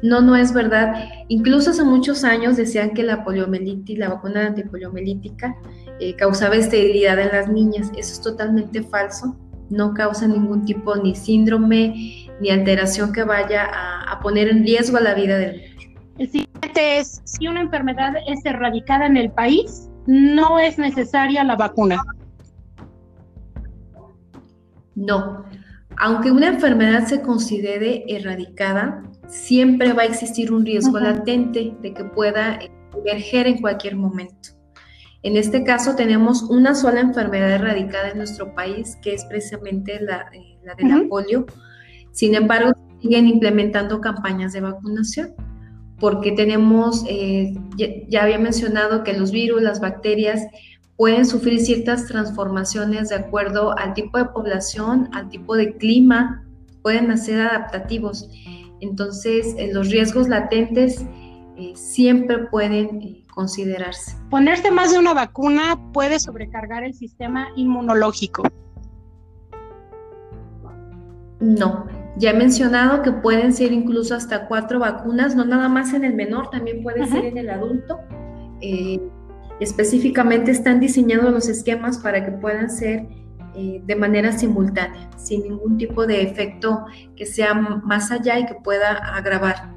No, 0.02 0.20
no 0.20 0.34
es 0.34 0.52
verdad. 0.52 1.08
Incluso 1.28 1.70
hace 1.70 1.84
muchos 1.84 2.24
años 2.24 2.56
decían 2.56 2.90
que 2.90 3.04
la 3.04 3.24
poliomielitis, 3.24 3.98
la 3.98 4.08
vacuna 4.08 4.48
antipoliomelítica, 4.48 5.56
eh, 6.00 6.16
causaba 6.16 6.56
esterilidad 6.56 7.18
en 7.20 7.28
las 7.28 7.48
niñas. 7.48 7.90
Eso 7.96 8.12
es 8.12 8.20
totalmente 8.20 8.82
falso. 8.82 9.36
No 9.70 9.94
causa 9.94 10.26
ningún 10.26 10.64
tipo 10.64 10.96
ni 10.96 11.14
síndrome 11.14 12.28
ni 12.40 12.50
alteración 12.50 13.12
que 13.12 13.22
vaya 13.22 13.70
a, 13.72 14.18
poner 14.20 14.48
en 14.48 14.64
riesgo 14.64 14.98
la 15.00 15.14
vida 15.14 15.38
del 15.38 15.56
niño. 15.56 16.00
El 16.18 16.30
siguiente 16.30 16.98
es, 16.98 17.22
si 17.24 17.48
una 17.48 17.62
enfermedad 17.62 18.12
es 18.28 18.44
erradicada 18.44 19.06
en 19.06 19.16
el 19.16 19.30
país, 19.30 19.88
no 20.06 20.58
es 20.58 20.78
necesaria 20.78 21.42
la 21.44 21.56
vacuna. 21.56 22.00
No, 24.94 25.44
aunque 25.98 26.30
una 26.30 26.48
enfermedad 26.48 27.06
se 27.06 27.22
considere 27.22 28.04
erradicada, 28.08 29.02
siempre 29.28 29.92
va 29.92 30.02
a 30.02 30.06
existir 30.06 30.52
un 30.52 30.64
riesgo 30.64 30.98
latente 30.98 31.74
de 31.80 31.94
que 31.94 32.04
pueda 32.04 32.58
emerger 32.96 33.46
en 33.46 33.60
cualquier 33.60 33.96
momento. 33.96 34.50
En 35.22 35.36
este 35.36 35.62
caso 35.62 35.94
tenemos 35.94 36.42
una 36.42 36.74
sola 36.74 37.00
enfermedad 37.00 37.52
erradicada 37.52 38.10
en 38.10 38.18
nuestro 38.18 38.54
país, 38.54 38.96
que 39.02 39.14
es 39.14 39.24
precisamente 39.24 40.00
la, 40.00 40.26
eh, 40.32 40.58
de 40.76 40.88
la 40.88 41.04
polio, 41.08 41.46
sin 42.10 42.34
embargo, 42.34 42.72
siguen 43.00 43.26
implementando 43.26 44.00
campañas 44.00 44.52
de 44.52 44.60
vacunación 44.60 45.34
porque 46.02 46.32
tenemos, 46.32 47.04
eh, 47.08 47.54
ya, 48.08 48.24
había 48.24 48.36
mencionado 48.36 49.04
que 49.04 49.12
los 49.12 49.30
virus, 49.30 49.62
las 49.62 49.80
bacterias 49.80 50.44
pueden 51.02 51.26
sufrir 51.26 51.58
ciertas 51.58 52.06
transformaciones 52.06 53.08
de 53.08 53.16
acuerdo 53.16 53.76
al 53.76 53.92
tipo 53.92 54.18
de 54.18 54.26
población, 54.26 55.08
al 55.12 55.28
tipo 55.30 55.56
de 55.56 55.76
clima, 55.76 56.44
pueden 56.80 57.18
ser 57.18 57.40
adaptativos. 57.40 58.30
Entonces, 58.80 59.56
eh, 59.58 59.72
los 59.72 59.90
riesgos 59.90 60.28
latentes 60.28 61.04
eh, 61.56 61.72
siempre 61.74 62.46
pueden 62.46 63.24
considerarse. 63.34 64.16
Ponerse 64.30 64.70
más 64.70 64.92
de 64.92 65.00
una 65.00 65.12
vacuna 65.12 65.76
puede 65.92 66.20
sobrecargar 66.20 66.84
el 66.84 66.94
sistema 66.94 67.48
inmunológico. 67.56 68.44
No, 71.40 71.86
ya 72.16 72.30
he 72.30 72.34
mencionado 72.34 73.02
que 73.02 73.10
pueden 73.10 73.52
ser 73.52 73.72
incluso 73.72 74.14
hasta 74.14 74.46
cuatro 74.46 74.78
vacunas, 74.78 75.34
no 75.34 75.44
nada 75.44 75.68
más 75.68 75.94
en 75.94 76.04
el 76.04 76.14
menor, 76.14 76.50
también 76.50 76.80
puede 76.80 77.08
ser 77.08 77.24
en 77.24 77.38
el 77.38 77.50
adulto. 77.50 77.98
Eh, 78.60 79.00
específicamente 79.60 80.50
están 80.50 80.80
diseñados 80.80 81.32
los 81.32 81.48
esquemas 81.48 81.98
para 81.98 82.24
que 82.24 82.32
puedan 82.32 82.70
ser 82.70 83.06
eh, 83.54 83.82
de 83.84 83.96
manera 83.96 84.32
simultánea, 84.32 85.10
sin 85.18 85.42
ningún 85.42 85.76
tipo 85.76 86.06
de 86.06 86.22
efecto 86.22 86.86
que 87.16 87.26
sea 87.26 87.54
más 87.54 88.10
allá 88.10 88.38
y 88.38 88.46
que 88.46 88.54
pueda 88.54 88.92
agravar 89.14 89.74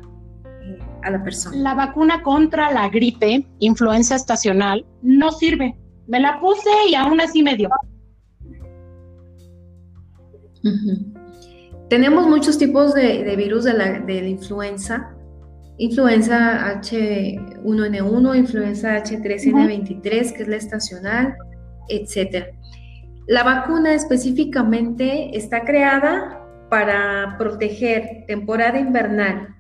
eh, 0.62 0.80
a 1.04 1.10
la 1.10 1.24
persona. 1.24 1.58
La 1.58 1.74
vacuna 1.74 2.24
contra 2.24 2.72
la 2.72 2.88
gripe, 2.90 3.46
influenza 3.60 4.16
estacional, 4.16 4.86
no 5.02 5.32
sirve. 5.32 5.76
Me 6.08 6.20
la 6.20 6.40
puse 6.40 6.70
y 6.90 6.96
aún 6.96 7.20
así 7.20 7.44
me 7.44 7.56
dio. 7.56 7.70
Tenemos 11.90 12.28
muchos 12.28 12.58
tipos 12.58 12.94
de, 12.94 13.36
virus 13.36 13.64
de 13.66 13.74
la, 13.74 14.28
influenza. 14.28 15.15
Influenza 15.78 16.80
H1N1, 16.82 18.38
influenza 18.38 19.04
H3N23, 19.04 20.34
que 20.34 20.44
es 20.44 20.48
la 20.48 20.56
estacional, 20.56 21.36
etc. 21.90 22.48
La 23.28 23.44
vacuna 23.44 23.94
específicamente 23.94 25.36
está 25.38 25.62
creada 25.62 26.42
para 26.70 27.36
proteger 27.38 28.24
temporada 28.28 28.80
invernal, 28.80 29.56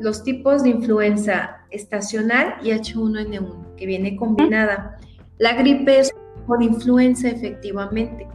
los 0.00 0.24
tipos 0.24 0.62
de 0.62 0.70
influenza 0.70 1.58
estacional 1.70 2.54
y 2.62 2.70
H1N1, 2.70 3.74
que 3.76 3.86
viene 3.86 4.16
combinada. 4.16 4.96
La 5.38 5.54
gripe 5.54 6.00
es 6.00 6.12
por 6.46 6.62
influenza 6.62 7.28
efectivamente. 7.28 8.26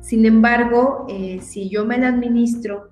Sin 0.00 0.26
embargo, 0.26 1.06
eh, 1.08 1.40
si 1.42 1.68
yo 1.68 1.84
me 1.84 1.98
la 1.98 2.08
administro 2.08 2.88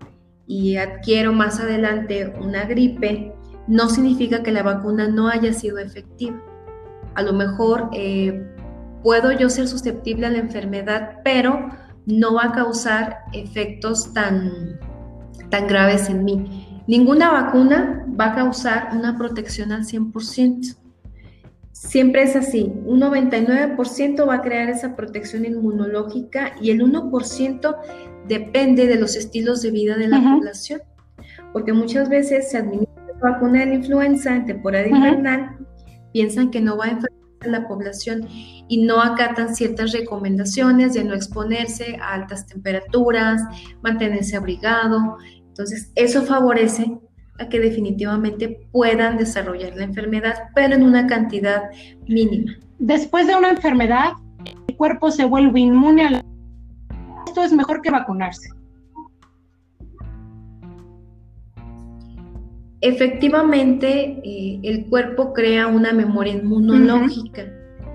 y 0.47 0.77
adquiero 0.77 1.33
más 1.33 1.61
adelante 1.61 2.33
una 2.41 2.65
gripe, 2.67 3.33
no 3.67 3.89
significa 3.89 4.43
que 4.43 4.53
la 4.53 4.63
vacuna 4.63 5.09
no 5.09 5.29
haya 5.29 5.53
sido 5.53 5.79
efectiva. 5.79 6.43
A 7.15 7.23
lo 7.23 7.33
mejor 7.33 7.89
eh, 7.93 8.47
puedo 9.03 9.33
yo 9.33 9.49
ser 9.51 9.69
susceptible 9.69 10.27
a 10.27 10.31
la 10.31 10.39
enfermedad, 10.39 11.21
pero 11.25 11.71
no 12.07 12.35
va 12.35 12.45
a 12.45 12.53
causar 12.53 13.19
efectos 13.33 14.13
tan, 14.13 14.79
tan 15.51 15.67
graves 15.67 16.09
en 16.09 16.25
mí. 16.25 16.83
Ninguna 16.87 17.33
vacuna 17.33 18.07
va 18.19 18.27
a 18.27 18.35
causar 18.35 18.91
una 18.93 19.17
protección 19.17 19.73
al 19.73 19.85
100%. 19.85 20.77
Siempre 21.73 22.23
es 22.23 22.37
así, 22.37 22.73
un 22.87 23.01
99% 23.01 24.27
va 24.27 24.37
a 24.37 24.43
crear 24.43 24.71
esa 24.71 24.97
protección 24.97 25.45
inmunológica 25.45 26.53
y 26.61 26.71
el 26.71 26.81
1% 26.81 27.77
depende 28.27 28.87
de 28.87 28.97
los 28.97 29.15
estilos 29.15 29.61
de 29.63 29.73
vida 29.73 29.97
de 29.97 30.09
la 30.09 30.23
población, 30.23 30.81
porque 31.53 31.75
muchas 31.75 32.09
veces 32.09 32.51
se 32.51 32.59
administra 32.59 32.96
vacuna 33.21 33.61
de 33.61 33.67
la 33.67 33.75
influenza 33.75 34.35
en 34.35 34.47
temporada 34.47 34.87
invernal, 34.87 35.57
piensan 36.13 36.51
que 36.51 36.61
no 36.61 36.77
va 36.77 36.87
a 36.87 36.91
enfermar 36.91 37.11
a 37.41 37.49
la 37.49 37.69
población 37.69 38.27
y 38.69 38.83
no 38.85 39.01
acatan 39.01 39.55
ciertas 39.55 39.93
recomendaciones 39.93 40.95
de 40.95 41.05
no 41.05 41.15
exponerse 41.15 41.97
a 42.01 42.15
altas 42.15 42.47
temperaturas, 42.47 43.43
mantenerse 43.83 44.37
abrigado. 44.37 45.19
Entonces, 45.49 45.93
eso 45.95 46.23
favorece 46.23 46.99
a 47.39 47.49
que 47.49 47.61
definitivamente 47.61 48.67
puedan 48.73 49.19
desarrollar 49.19 49.77
la 49.77 49.85
enfermedad, 49.85 50.35
pero 50.55 50.75
en 50.75 50.83
una 50.83 51.07
cantidad 51.07 51.65
mínima. 52.07 52.53
Después 52.79 53.27
de 53.27 53.37
una 53.37 53.51
enfermedad, 53.51 54.13
el 54.69 54.77
cuerpo 54.77 55.11
se 55.11 55.25
vuelve 55.25 55.61
inmune 55.61 56.07
a 56.07 56.11
la... 56.11 56.25
Esto 57.27 57.43
es 57.43 57.53
mejor 57.53 57.83
que 57.83 57.91
vacunarse. 57.91 58.49
Efectivamente, 62.81 64.21
eh, 64.23 64.61
el 64.63 64.87
cuerpo 64.87 65.33
crea 65.33 65.67
una 65.67 65.93
memoria 65.93 66.35
inmunológica. 66.35 67.47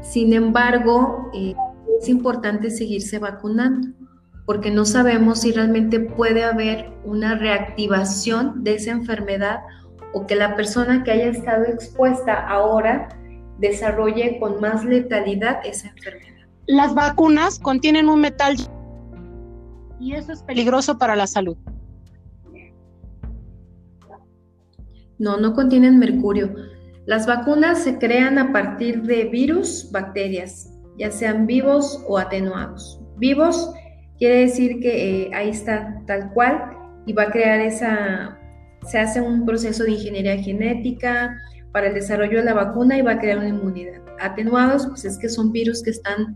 Sin 0.01 0.33
embargo, 0.33 1.29
eh, 1.33 1.53
es 1.99 2.09
importante 2.09 2.71
seguirse 2.71 3.19
vacunando 3.19 3.89
porque 4.45 4.71
no 4.71 4.85
sabemos 4.85 5.41
si 5.41 5.51
realmente 5.51 5.99
puede 5.99 6.43
haber 6.43 6.91
una 7.05 7.35
reactivación 7.35 8.63
de 8.63 8.75
esa 8.75 8.91
enfermedad 8.91 9.61
o 10.13 10.25
que 10.25 10.35
la 10.35 10.55
persona 10.55 11.03
que 11.03 11.11
haya 11.11 11.27
estado 11.27 11.65
expuesta 11.65 12.47
ahora 12.47 13.09
desarrolle 13.59 14.39
con 14.39 14.59
más 14.59 14.83
letalidad 14.83 15.59
esa 15.63 15.89
enfermedad. 15.89 16.47
Las 16.67 16.93
vacunas 16.93 17.59
contienen 17.59 18.09
un 18.09 18.21
metal 18.21 18.57
y 19.99 20.13
eso 20.13 20.33
es 20.33 20.41
peligroso 20.43 20.97
para 20.97 21.15
la 21.15 21.27
salud. 21.27 21.55
No, 25.21 25.37
no 25.37 25.53
contienen 25.53 25.99
mercurio. 25.99 26.51
Las 27.05 27.27
vacunas 27.27 27.83
se 27.83 27.99
crean 27.99 28.39
a 28.39 28.51
partir 28.51 29.03
de 29.03 29.25
virus, 29.25 29.87
bacterias, 29.91 30.73
ya 30.97 31.11
sean 31.11 31.45
vivos 31.45 32.03
o 32.07 32.17
atenuados. 32.17 32.99
Vivos 33.17 33.71
quiere 34.17 34.39
decir 34.39 34.79
que 34.79 35.25
eh, 35.25 35.31
ahí 35.35 35.49
está 35.49 36.01
tal 36.07 36.33
cual 36.33 36.75
y 37.05 37.13
va 37.13 37.23
a 37.23 37.31
crear 37.31 37.59
esa, 37.59 38.39
se 38.87 38.97
hace 38.97 39.21
un 39.21 39.45
proceso 39.45 39.83
de 39.83 39.91
ingeniería 39.91 40.41
genética 40.41 41.37
para 41.71 41.89
el 41.89 41.93
desarrollo 41.93 42.39
de 42.39 42.45
la 42.45 42.55
vacuna 42.55 42.97
y 42.97 43.03
va 43.03 43.11
a 43.11 43.19
crear 43.19 43.37
una 43.37 43.49
inmunidad. 43.49 44.01
Atenuados, 44.19 44.87
pues 44.87 45.05
es 45.05 45.19
que 45.19 45.29
son 45.29 45.51
virus 45.51 45.83
que 45.83 45.91
están, 45.91 46.35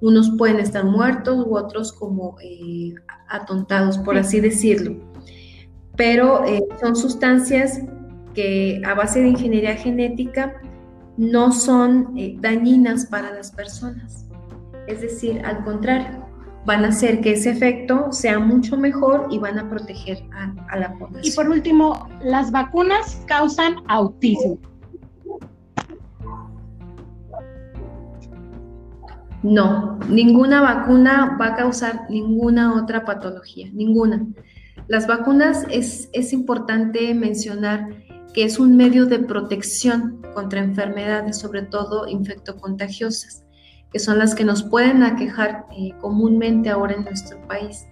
unos 0.00 0.30
pueden 0.38 0.60
estar 0.60 0.84
muertos 0.84 1.44
u 1.44 1.56
otros 1.56 1.92
como 1.92 2.36
eh, 2.40 2.94
atontados, 3.28 3.98
por 3.98 4.16
así 4.16 4.38
decirlo. 4.38 4.94
Pero 5.96 6.44
eh, 6.44 6.62
son 6.80 6.94
sustancias 6.94 7.80
que 8.34 8.80
a 8.84 8.94
base 8.94 9.20
de 9.20 9.28
ingeniería 9.28 9.76
genética 9.76 10.60
no 11.16 11.52
son 11.52 12.16
eh, 12.16 12.36
dañinas 12.40 13.06
para 13.06 13.32
las 13.32 13.52
personas. 13.52 14.26
Es 14.86 15.00
decir, 15.00 15.42
al 15.44 15.64
contrario, 15.64 16.26
van 16.66 16.84
a 16.84 16.88
hacer 16.88 17.20
que 17.20 17.32
ese 17.32 17.50
efecto 17.50 18.12
sea 18.12 18.38
mucho 18.38 18.76
mejor 18.76 19.28
y 19.30 19.38
van 19.38 19.58
a 19.58 19.68
proteger 19.68 20.22
a, 20.32 20.54
a 20.68 20.78
la 20.78 20.92
población. 20.98 21.24
Y 21.24 21.36
por 21.36 21.48
último, 21.48 22.08
las 22.22 22.50
vacunas 22.50 23.22
causan 23.26 23.76
autismo. 23.88 24.58
No, 29.42 29.98
ninguna 30.08 30.60
vacuna 30.60 31.38
va 31.40 31.46
a 31.46 31.56
causar 31.56 32.02
ninguna 32.10 32.74
otra 32.74 33.06
patología, 33.06 33.70
ninguna. 33.72 34.26
Las 34.86 35.06
vacunas 35.06 35.66
es, 35.70 36.10
es 36.12 36.32
importante 36.32 37.14
mencionar 37.14 37.88
que 38.34 38.44
es 38.44 38.58
un 38.58 38.76
medio 38.76 39.06
de 39.06 39.18
protección 39.18 40.20
contra 40.34 40.60
enfermedades, 40.60 41.38
sobre 41.38 41.62
todo 41.62 42.06
infectocontagiosas, 42.06 43.44
que 43.92 43.98
son 43.98 44.18
las 44.18 44.34
que 44.34 44.44
nos 44.44 44.62
pueden 44.62 45.02
aquejar 45.02 45.66
eh, 45.76 45.92
comúnmente 46.00 46.70
ahora 46.70 46.94
en 46.94 47.04
nuestro 47.04 47.40
país. 47.48 47.86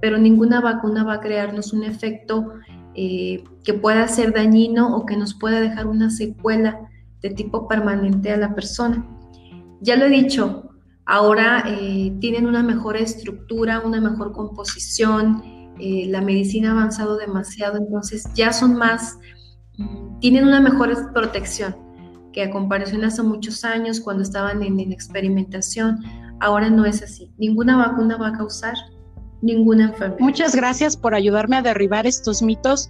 Pero 0.00 0.18
ninguna 0.18 0.60
vacuna 0.60 1.04
va 1.04 1.14
a 1.14 1.20
crearnos 1.20 1.72
un 1.72 1.84
efecto 1.84 2.52
eh, 2.94 3.44
que 3.62 3.74
pueda 3.74 4.08
ser 4.08 4.32
dañino 4.32 4.96
o 4.96 5.04
que 5.04 5.16
nos 5.16 5.34
pueda 5.34 5.60
dejar 5.60 5.86
una 5.86 6.10
secuela 6.10 6.80
de 7.20 7.30
tipo 7.30 7.68
permanente 7.68 8.32
a 8.32 8.36
la 8.36 8.54
persona. 8.54 9.06
Ya 9.80 9.96
lo 9.96 10.06
he 10.06 10.10
dicho, 10.10 10.70
ahora 11.04 11.64
eh, 11.66 12.16
tienen 12.20 12.46
una 12.46 12.62
mejor 12.62 12.96
estructura, 12.96 13.80
una 13.80 14.00
mejor 14.00 14.32
composición, 14.32 15.42
la 15.76 16.20
medicina 16.20 16.68
ha 16.68 16.72
avanzado 16.72 17.16
demasiado, 17.16 17.78
entonces 17.78 18.28
ya 18.36 18.52
son 18.52 18.76
más 18.76 19.18
tienen 20.20 20.46
una 20.46 20.60
mejor 20.60 21.12
protección 21.12 21.76
que 22.32 22.42
a 22.42 22.50
comparación 22.50 23.04
hace 23.04 23.22
muchos 23.22 23.64
años 23.64 24.00
cuando 24.00 24.22
estaban 24.22 24.62
en, 24.62 24.80
experimentación. 24.80 26.00
Ahora 26.40 26.68
no 26.68 26.84
es 26.84 27.02
así. 27.02 27.30
Ninguna 27.38 27.76
vacuna 27.76 28.16
va 28.16 28.28
a 28.28 28.32
causar 28.32 28.74
ninguna 29.40 29.84
enfermedad. 29.84 30.20
Muchas 30.20 30.54
gracias 30.54 30.96
por 30.96 31.14
ayudarme 31.14 31.56
a 31.56 31.62
derribar 31.62 32.06
estos 32.06 32.42
mitos. 32.42 32.88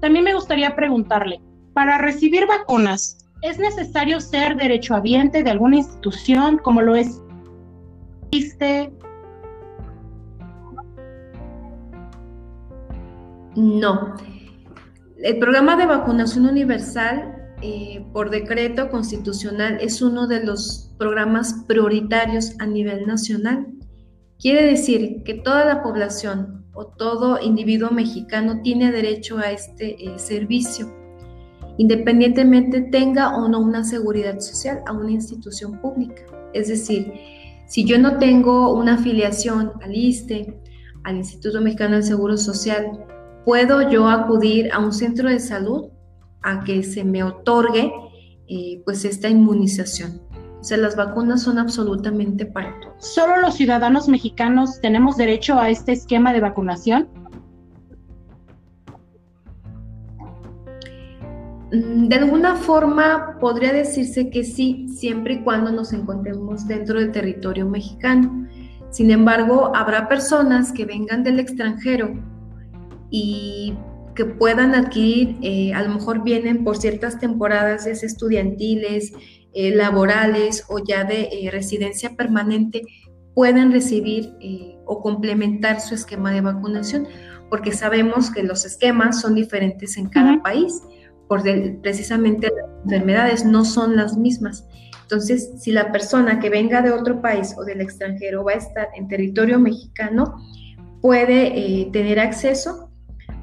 También 0.00 0.24
me 0.24 0.34
gustaría 0.34 0.76
preguntarle, 0.76 1.40
para 1.72 1.98
recibir 1.98 2.46
vacunas, 2.46 3.18
¿es 3.42 3.58
necesario 3.58 4.20
ser 4.20 4.56
derechohabiente 4.56 5.42
de 5.42 5.50
alguna 5.50 5.76
institución 5.76 6.58
como 6.58 6.82
lo 6.82 6.94
es 6.94 7.20
No. 13.56 14.14
El 15.24 15.38
programa 15.38 15.74
de 15.76 15.86
vacunación 15.86 16.44
universal 16.44 17.54
eh, 17.62 18.04
por 18.12 18.28
decreto 18.28 18.90
constitucional 18.90 19.78
es 19.80 20.02
uno 20.02 20.26
de 20.26 20.44
los 20.44 20.92
programas 20.98 21.64
prioritarios 21.66 22.52
a 22.58 22.66
nivel 22.66 23.06
nacional. 23.06 23.68
Quiere 24.38 24.66
decir 24.66 25.22
que 25.24 25.32
toda 25.32 25.64
la 25.64 25.82
población 25.82 26.66
o 26.74 26.88
todo 26.88 27.40
individuo 27.40 27.90
mexicano 27.90 28.60
tiene 28.62 28.92
derecho 28.92 29.38
a 29.38 29.50
este 29.50 29.96
eh, 30.04 30.18
servicio, 30.18 30.94
independientemente 31.78 32.82
tenga 32.82 33.34
o 33.34 33.48
no 33.48 33.60
una 33.60 33.82
seguridad 33.82 34.40
social 34.40 34.82
a 34.84 34.92
una 34.92 35.12
institución 35.12 35.80
pública. 35.80 36.22
Es 36.52 36.68
decir, 36.68 37.10
si 37.66 37.86
yo 37.86 37.98
no 37.98 38.18
tengo 38.18 38.74
una 38.74 38.96
afiliación 38.96 39.72
al 39.80 39.96
ISTE, 39.96 40.60
al 41.02 41.16
Instituto 41.16 41.62
Mexicano 41.62 41.94
del 41.94 42.04
Seguro 42.04 42.36
Social, 42.36 43.06
puedo 43.44 43.88
yo 43.90 44.08
acudir 44.08 44.72
a 44.72 44.78
un 44.78 44.92
centro 44.92 45.28
de 45.28 45.38
salud 45.38 45.86
a 46.42 46.64
que 46.64 46.82
se 46.82 47.04
me 47.04 47.22
otorgue 47.22 47.92
eh, 48.48 48.82
pues 48.84 49.04
esta 49.04 49.28
inmunización. 49.28 50.20
O 50.60 50.64
sea, 50.64 50.78
las 50.78 50.96
vacunas 50.96 51.42
son 51.42 51.58
absolutamente 51.58 52.46
para 52.46 52.78
todos. 52.80 52.94
¿Solo 53.04 53.38
los 53.38 53.54
ciudadanos 53.54 54.08
mexicanos 54.08 54.80
tenemos 54.80 55.16
derecho 55.16 55.58
a 55.58 55.68
este 55.68 55.92
esquema 55.92 56.32
de 56.32 56.40
vacunación? 56.40 57.08
Mm, 61.70 62.08
de 62.08 62.16
alguna 62.16 62.56
forma 62.56 63.38
podría 63.40 63.72
decirse 63.72 64.30
que 64.30 64.44
sí, 64.44 64.88
siempre 64.88 65.34
y 65.34 65.42
cuando 65.42 65.70
nos 65.70 65.92
encontremos 65.92 66.66
dentro 66.66 66.98
del 66.98 67.12
territorio 67.12 67.68
mexicano. 67.68 68.46
Sin 68.90 69.10
embargo, 69.10 69.74
habrá 69.74 70.08
personas 70.08 70.72
que 70.72 70.84
vengan 70.84 71.24
del 71.24 71.40
extranjero 71.40 72.14
y 73.16 73.78
que 74.16 74.24
puedan 74.24 74.74
adquirir, 74.74 75.36
eh, 75.40 75.72
a 75.72 75.82
lo 75.82 75.94
mejor 75.94 76.24
vienen 76.24 76.64
por 76.64 76.78
ciertas 76.78 77.20
temporadas, 77.20 77.86
es 77.86 78.02
estudiantiles, 78.02 79.12
eh, 79.52 79.72
laborales 79.72 80.64
o 80.68 80.80
ya 80.84 81.04
de 81.04 81.28
eh, 81.30 81.48
residencia 81.52 82.16
permanente, 82.16 82.82
pueden 83.36 83.70
recibir 83.70 84.32
o 84.84 85.00
complementar 85.00 85.80
su 85.80 85.94
esquema 85.94 86.32
de 86.32 86.40
vacunación, 86.40 87.06
porque 87.50 87.70
sabemos 87.70 88.32
que 88.32 88.42
los 88.42 88.64
esquemas 88.64 89.20
son 89.20 89.36
diferentes 89.36 89.96
en 89.96 90.08
cada 90.08 90.42
país, 90.42 90.82
porque 91.28 91.78
precisamente 91.82 92.48
las 92.48 92.84
enfermedades 92.84 93.44
no 93.44 93.64
son 93.64 93.94
las 93.94 94.16
mismas. 94.16 94.66
Entonces, 95.02 95.52
si 95.58 95.70
la 95.70 95.92
persona 95.92 96.40
que 96.40 96.50
venga 96.50 96.82
de 96.82 96.90
otro 96.90 97.22
país 97.22 97.54
o 97.56 97.64
del 97.64 97.80
extranjero 97.80 98.44
va 98.44 98.52
a 98.52 98.56
estar 98.56 98.88
en 98.96 99.06
territorio 99.06 99.60
mexicano, 99.60 100.34
puede 101.00 101.90
tener 101.92 102.20
acceso 102.20 102.83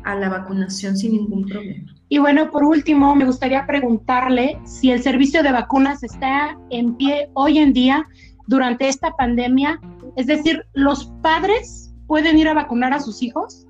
a 0.04 0.16
la 0.16 0.30
vacunación 0.30 0.98
sin 0.98 1.14
ningún 1.14 1.46
problema. 1.48 1.92
Y 2.10 2.18
bueno, 2.18 2.52
por 2.52 2.66
último, 2.66 3.16
me 3.16 3.26
gustaría 3.26 3.66
preguntarle 3.66 4.60
si 4.66 4.92
el 4.92 5.02
servicio 5.02 5.44
de 5.44 5.52
vacunas 5.54 6.04
está 6.04 6.58
en 6.70 6.96
pie 6.96 7.30
hoy 7.34 7.58
en 7.58 7.72
día 7.72 8.06
durante 8.48 8.90
esta 8.90 9.12
pandemia. 9.12 9.80
Es 10.18 10.28
decir, 10.28 10.66
¿los 10.74 11.06
padres 11.22 11.94
pueden 12.08 12.38
ir 12.38 12.50
a 12.50 12.54
vacunar 12.54 12.92
a 12.92 13.00
sus 13.00 13.24
hijos? 13.24 13.66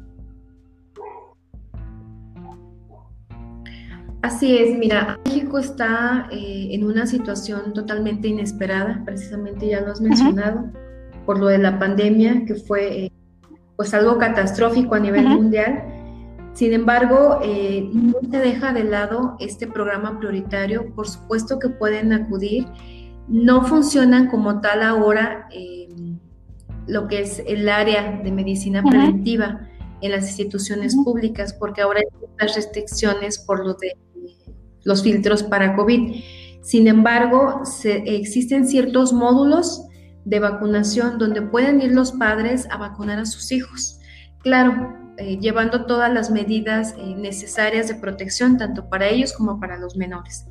Así 4.24 4.58
es, 4.58 4.76
mira, 4.78 5.20
México 5.26 5.60
está 5.60 6.28
eh, 6.32 6.70
en 6.72 6.84
una 6.84 7.06
situación 7.06 7.74
totalmente 7.74 8.28
inesperada, 8.28 9.04
precisamente 9.06 9.68
ya 9.68 9.82
lo 9.82 9.92
has 9.92 10.02
mencionado, 10.02 10.72
por 11.26 11.40
lo 11.40 11.48
de 11.48 11.58
la 11.58 11.78
pandemia, 11.78 12.46
que 12.46 12.56
fue 12.56 13.06
eh, 13.06 13.12
pues 13.76 13.94
algo 13.94 14.18
catastrófico 14.18 14.96
a 14.96 15.00
nivel 15.00 15.28
mundial 15.28 16.01
sin 16.54 16.74
embargo, 16.74 17.40
eh, 17.42 17.90
no 17.94 18.20
se 18.30 18.38
deja 18.38 18.74
de 18.74 18.84
lado 18.84 19.36
este 19.40 19.68
programa 19.68 20.20
prioritario. 20.20 20.94
Por 20.94 21.08
supuesto 21.08 21.60
que 21.60 21.70
pueden 21.70 22.12
acudir. 22.14 22.68
No 23.28 23.64
funcionan 23.64 24.28
como 24.28 24.60
tal 24.60 24.84
ahora 24.84 25.48
eh, 25.52 25.88
lo 26.88 27.08
que 27.08 27.22
es 27.22 27.42
el 27.48 27.70
área 27.70 28.22
de 28.22 28.32
medicina 28.32 28.84
preventiva 28.84 29.70
en 30.02 30.12
las 30.12 30.28
instituciones 30.28 30.96
públicas, 30.96 31.54
porque 31.54 31.82
ahora 31.82 32.02
hay 32.02 32.20
muchas 32.20 32.56
restricciones 32.56 33.40
por 33.40 33.66
lo 33.66 33.76
de 33.76 33.96
los 34.84 35.04
filtros 35.04 35.44
para 35.44 35.76
COVID. 35.76 36.16
Sin 36.62 36.88
embargo, 36.88 37.62
existen 38.06 38.68
ciertos 38.68 39.14
módulos 39.14 39.86
de 40.26 40.40
vacunación 40.40 41.18
donde 41.18 41.42
pueden 41.42 41.82
ir 41.82 41.92
los 41.92 42.12
padres 42.12 42.68
a 42.70 42.78
vacunar 42.78 43.20
a 43.20 43.26
sus 43.26 43.52
hijos. 43.52 44.00
Claro, 44.40 45.01
eh, 45.22 45.38
llevando 45.40 45.86
todas 45.86 46.12
las 46.12 46.32
medidas 46.32 46.96
eh, 46.98 47.16
necesarias 47.16 47.88
de 47.88 47.96
protección, 47.96 48.58
tanto 48.58 48.90
para 48.90 49.08
ellos 49.08 49.34
como 49.34 49.60
para 49.60 49.78
los 49.78 49.96
menores. 49.96 50.46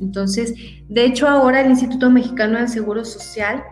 Entonces, 0.00 0.52
de 0.88 1.04
hecho, 1.04 1.28
ahora 1.28 1.60
el 1.60 1.70
Instituto 1.70 2.10
Mexicano 2.10 2.58
del 2.58 2.68
Seguro 2.68 3.04
Social 3.04 3.62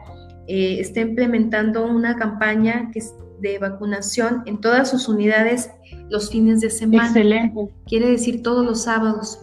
eh, 0.46 0.76
está 0.78 1.00
implementando 1.00 1.84
una 1.84 2.14
campaña 2.14 2.90
que 2.92 3.00
es 3.00 3.12
de 3.40 3.58
vacunación 3.58 4.44
en 4.46 4.60
todas 4.60 4.90
sus 4.90 5.08
unidades 5.08 5.70
los 6.08 6.30
fines 6.30 6.60
de 6.60 6.70
semana. 6.70 7.08
Excelente. 7.08 7.68
Quiere 7.86 8.10
decir 8.10 8.42
todos 8.42 8.64
los 8.64 8.84
sábados. 8.84 9.40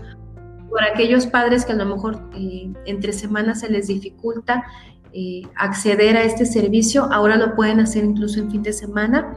Por 0.70 0.82
aquellos 0.84 1.28
padres 1.28 1.66
que 1.66 1.74
a 1.74 1.76
lo 1.76 1.86
mejor 1.86 2.30
entre 2.86 3.12
semanas 3.12 3.60
se 3.60 3.70
les 3.70 3.88
dificulta 3.88 4.64
acceder 5.58 6.16
a 6.16 6.24
este 6.24 6.46
servicio, 6.46 7.04
ahora 7.12 7.36
lo 7.36 7.54
pueden 7.56 7.82
hacer 7.82 8.06
incluso 8.06 8.40
en 8.40 8.50
fin 8.50 8.64
de 8.64 8.72
semana 8.72 9.36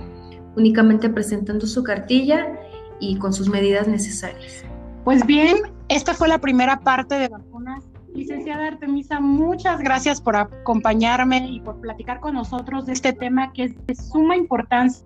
únicamente 0.57 1.09
presentando 1.09 1.67
su 1.67 1.83
cartilla 1.83 2.59
y 3.01 3.17
con 3.19 3.33
sus 3.33 3.49
medidas 3.49 3.88
necesarias. 3.88 4.64
Pues 5.05 5.27
bien, 5.27 5.57
esta 5.88 6.14
fue 6.14 6.29
la 6.29 6.38
primera 6.38 6.81
parte 6.81 7.17
de 7.17 7.29
vacunas. 7.29 7.85
Licenciada 8.14 8.69
Artemisa, 8.69 9.21
muchas 9.21 9.81
gracias 9.81 10.21
por 10.21 10.37
acompañarme 10.37 11.49
y 11.51 11.61
por 11.61 11.81
platicar 11.81 12.21
con 12.21 12.35
nosotros 12.35 12.87
de 12.87 12.93
este 12.93 13.12
tema 13.12 13.53
que 13.53 13.64
es 13.64 13.87
de 13.87 13.95
suma 13.95 14.37
importancia. 14.37 15.05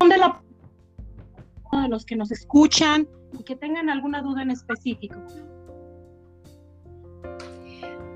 De, 0.00 0.18
la, 0.18 0.42
de 1.80 1.88
los 1.88 2.04
que 2.04 2.16
nos 2.16 2.32
escuchan 2.32 3.06
y 3.38 3.44
que 3.44 3.54
tengan 3.54 3.88
alguna 3.88 4.20
duda 4.20 4.42
en 4.42 4.50
específico. 4.50 5.16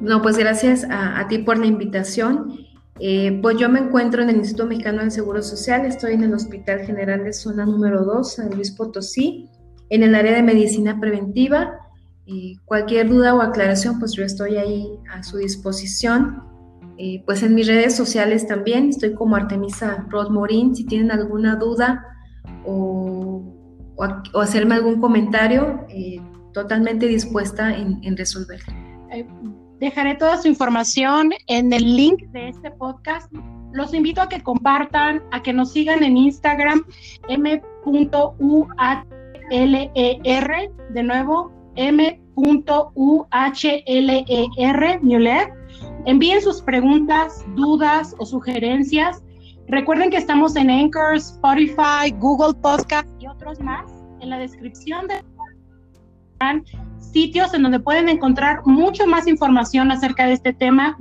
No, 0.00 0.20
pues 0.20 0.36
gracias 0.36 0.84
a, 0.84 1.20
a 1.20 1.28
ti 1.28 1.38
por 1.38 1.56
la 1.56 1.66
invitación. 1.66 2.66
Eh, 2.98 3.38
pues 3.42 3.58
yo 3.58 3.68
me 3.68 3.80
encuentro 3.80 4.22
en 4.22 4.30
el 4.30 4.36
Instituto 4.36 4.68
Mexicano 4.68 5.00
del 5.00 5.10
Seguro 5.10 5.42
Social, 5.42 5.84
estoy 5.84 6.14
en 6.14 6.24
el 6.24 6.32
Hospital 6.32 6.80
General 6.80 7.22
de 7.22 7.32
Zona 7.32 7.66
número 7.66 8.04
2, 8.04 8.38
en 8.38 8.56
Luis 8.56 8.70
Potosí, 8.70 9.50
en 9.90 10.02
el 10.02 10.14
área 10.14 10.34
de 10.34 10.42
medicina 10.42 10.98
preventiva. 11.00 11.80
y 12.28 12.56
cualquier 12.64 13.08
duda 13.08 13.36
o 13.36 13.40
aclaración, 13.40 14.00
pues 14.00 14.12
yo 14.14 14.24
estoy 14.24 14.56
ahí 14.56 14.88
a 15.12 15.22
su 15.22 15.36
disposición. 15.36 16.42
Eh, 16.98 17.22
pues 17.24 17.44
en 17.44 17.54
mis 17.54 17.68
redes 17.68 17.94
sociales 17.94 18.48
también, 18.48 18.88
estoy 18.88 19.14
como 19.14 19.36
Artemisa 19.36 20.04
Rod 20.08 20.30
Morín, 20.30 20.74
si 20.74 20.84
tienen 20.86 21.12
alguna 21.12 21.54
duda 21.54 22.04
o, 22.64 23.44
o, 23.94 24.40
hacerme 24.40 24.74
algún 24.74 25.00
comentario, 25.00 25.86
eh, 25.88 26.20
totalmente 26.52 27.06
dispuesta 27.06 27.76
en, 27.76 28.00
en 28.02 28.16
resolver. 28.16 28.60
Dejaré 29.78 30.14
toda 30.14 30.38
su 30.38 30.48
información 30.48 31.32
en 31.48 31.72
el 31.72 31.96
link 31.96 32.22
de 32.28 32.48
este 32.48 32.70
podcast. 32.70 33.30
Los 33.72 33.92
invito 33.92 34.22
a 34.22 34.28
que 34.28 34.42
compartan, 34.42 35.22
a 35.32 35.42
que 35.42 35.52
nos 35.52 35.72
sigan 35.72 36.02
en 36.02 36.16
Instagram, 36.16 36.82
m.uhler, 37.28 39.04
de 40.90 41.02
nuevo, 41.02 41.52
m.uhler, 41.74 42.20
Muller. 45.02 45.52
Envíen 46.06 46.40
sus 46.40 46.62
preguntas, 46.62 47.44
dudas 47.54 48.14
o 48.18 48.24
sugerencias. 48.24 49.22
Recuerden 49.68 50.10
que 50.10 50.16
estamos 50.16 50.56
en 50.56 50.70
Anchor, 50.70 51.16
Spotify, 51.16 52.12
Google 52.18 52.54
Podcast 52.54 53.08
y 53.20 53.26
otros 53.26 53.60
más. 53.60 53.90
En 54.20 54.30
la 54.30 54.38
descripción 54.38 55.06
de 55.08 55.22
sitios 57.00 57.54
en 57.54 57.62
donde 57.62 57.80
pueden 57.80 58.08
encontrar 58.08 58.60
mucho 58.64 59.06
más 59.06 59.26
información 59.26 59.90
acerca 59.90 60.26
de 60.26 60.34
este 60.34 60.52
tema. 60.52 60.96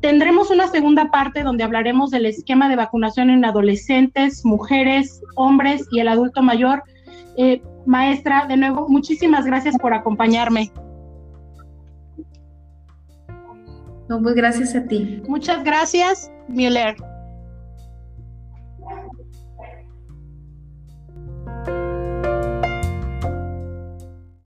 Tendremos 0.00 0.50
una 0.50 0.68
segunda 0.68 1.10
parte 1.10 1.42
donde 1.42 1.64
hablaremos 1.64 2.10
del 2.10 2.26
esquema 2.26 2.68
de 2.68 2.76
vacunación 2.76 3.30
en 3.30 3.44
adolescentes, 3.44 4.44
mujeres, 4.44 5.20
hombres 5.36 5.86
y 5.90 6.00
el 6.00 6.08
adulto 6.08 6.42
mayor. 6.42 6.82
Eh, 7.36 7.62
maestra, 7.86 8.46
de 8.46 8.56
nuevo, 8.56 8.88
muchísimas 8.88 9.44
gracias 9.44 9.76
por 9.78 9.92
acompañarme. 9.92 10.70
No, 14.08 14.20
pues 14.20 14.34
gracias 14.34 14.74
a 14.74 14.84
ti. 14.86 15.22
Muchas 15.28 15.62
gracias, 15.62 16.32
Müller. 16.48 16.96